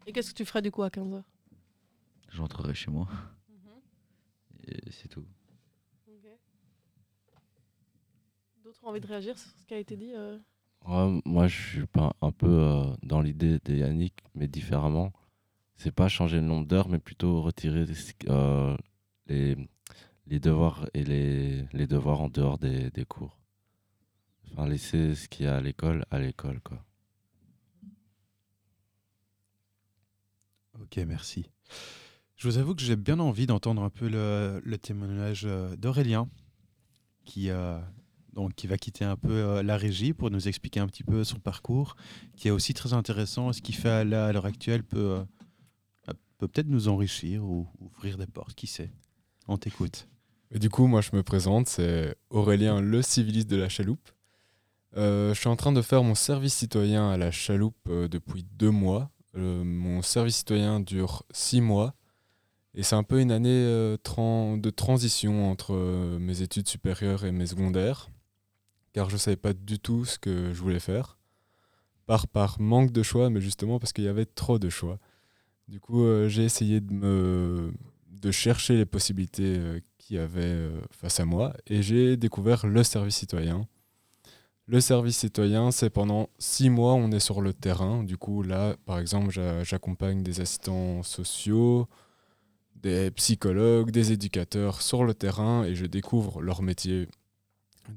[0.09, 1.23] Et qu'est-ce que tu ferais du coup à 15h
[2.31, 3.07] Je rentrerai chez moi.
[4.67, 5.27] Et c'est tout.
[8.65, 10.39] D'autres ont envie de réagir sur ce qui a été dit euh?
[10.87, 15.13] Ouais, moi, je suis pas un peu euh, dans l'idée de Yannick, mais différemment.
[15.77, 17.85] C'est pas changer le nombre d'heures, mais plutôt retirer
[18.31, 18.77] euh,
[19.27, 19.57] les,
[20.27, 23.39] les devoirs et les, les devoirs en dehors des, des cours.
[24.53, 26.83] Enfin, laisser ce qu'il y a à l'école à l'école, quoi.
[30.83, 31.47] Ok, merci.
[32.37, 36.29] Je vous avoue que j'ai bien envie d'entendre un peu le, témoignage euh, d'Aurélien,
[37.25, 37.81] qui, euh,
[38.55, 41.41] qui va quitter un peu euh, la régie pour nous expliquer un petit peu son
[41.41, 41.97] parcours,
[42.37, 43.53] qui est aussi très intéressant.
[43.53, 45.25] Ce qu'il fait là à l'heure actuelle peut,
[46.39, 48.93] peut peut-être nous enrichir ou ouvrir des portes, qui sait.
[49.49, 50.09] On t'écoute.
[50.55, 54.11] Du coup, moi, je me présente, c'est Aurélien, le civiliste de la chaloupe.
[54.95, 59.11] Je suis en train de faire mon service citoyen à la chaloupe depuis deux mois.
[59.43, 61.95] Mon service citoyen dure six mois.
[62.75, 63.97] Et c'est un peu une année euh,
[64.57, 68.09] de transition entre euh, mes études supérieures et mes secondaires.
[68.93, 71.19] Car je ne savais pas du tout ce que je voulais faire.
[72.07, 74.99] Par, par manque de choix, mais justement parce qu'il y avait trop de choix.
[75.67, 77.73] Du coup, euh, j'ai essayé de
[78.11, 79.61] de chercher les possibilités
[79.97, 83.69] qu'il y avait face à moi et j'ai découvert le service citoyen.
[84.71, 88.05] Le service citoyen, c'est pendant six mois, on est sur le terrain.
[88.05, 91.89] Du coup, là, par exemple, j'a- j'accompagne des assistants sociaux,
[92.77, 97.09] des psychologues, des éducateurs sur le terrain et je découvre leur métier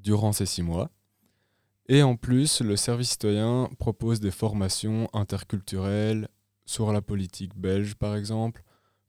[0.01, 0.89] durant ces six mois.
[1.89, 6.29] Et en plus, le service citoyen propose des formations interculturelles
[6.65, 8.63] sur la politique belge, par exemple,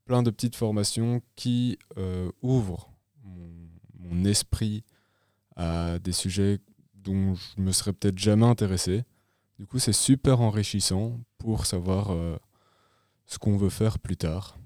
[0.04, 2.90] plein de petites formations qui euh, ouvrent
[4.00, 4.82] mon esprit
[5.54, 6.58] à des sujets
[7.02, 9.04] dont je me serais peut-être jamais intéressé.
[9.58, 12.36] Du coup, c'est super enrichissant pour savoir euh,
[13.26, 14.56] ce qu'on veut faire plus tard.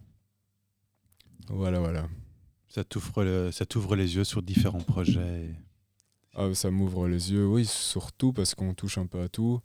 [1.49, 2.09] Voilà, voilà.
[2.68, 5.55] Ça t'ouvre le- ça t'ouvre les yeux sur différents projets.
[6.34, 9.61] Ah, ça m'ouvre les yeux, oui, surtout parce qu'on touche un peu à tout.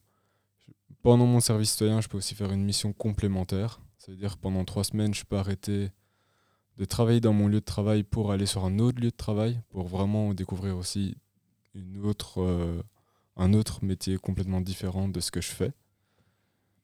[1.02, 3.82] Pendant mon service citoyen, je peux aussi faire une mission complémentaire.
[3.98, 5.90] C'est-à-dire pendant trois semaines, je peux arrêter
[6.78, 9.60] de travailler dans mon lieu de travail pour aller sur un autre lieu de travail,
[9.70, 11.16] pour vraiment découvrir aussi
[11.76, 12.82] euh,
[13.36, 15.72] un autre métier complètement différent de ce que je fais.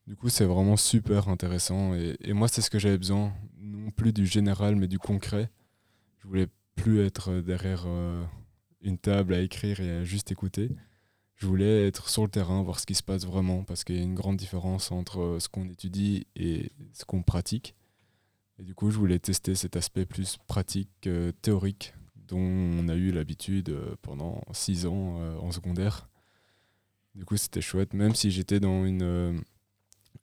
[0.08, 1.94] Du coup, c'est vraiment super intéressant.
[1.94, 3.34] Et, moi, c'est ce que j'avais besoin.
[3.60, 5.52] Non plus du général, mais du concret.
[6.20, 8.24] Je voulais plus être derrière euh,
[8.82, 10.72] une table à écrire et à juste écouter.
[11.36, 14.00] Je voulais être sur le terrain, voir ce qui se passe vraiment, parce qu'il y
[14.00, 17.76] a une grande différence entre euh, ce qu'on étudie et ce qu'on pratique.
[18.60, 21.94] Et du coup, je voulais tester cet aspect plus pratique, euh, théorique,
[22.28, 26.10] dont on a eu l'habitude euh, pendant six ans euh, en secondaire.
[27.16, 29.40] Du coup, c'était chouette, même si j'étais dans une euh,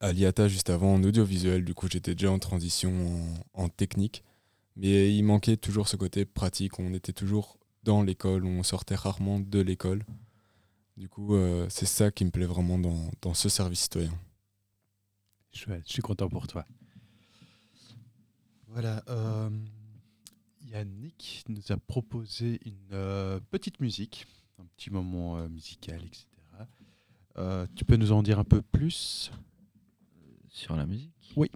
[0.00, 2.92] à l'IATA juste avant en audiovisuel, du coup, j'étais déjà en transition
[3.55, 4.22] en, en technique.
[4.76, 6.78] Mais il manquait toujours ce côté pratique.
[6.78, 10.05] On était toujours dans l'école, on sortait rarement de l'école.
[10.96, 14.12] Du coup, euh, c'est ça qui me plaît vraiment dans, dans ce service citoyen.
[15.52, 16.64] Chouette, je suis content pour toi.
[18.68, 19.05] Voilà.
[19.09, 19.50] euh,
[20.75, 24.27] Yannick nous a proposé une euh, petite musique,
[24.59, 26.27] un petit moment euh, musical, etc.
[27.37, 29.31] Euh, tu peux nous en dire un peu plus?
[30.49, 31.33] Sur la musique?
[31.37, 31.51] Oui.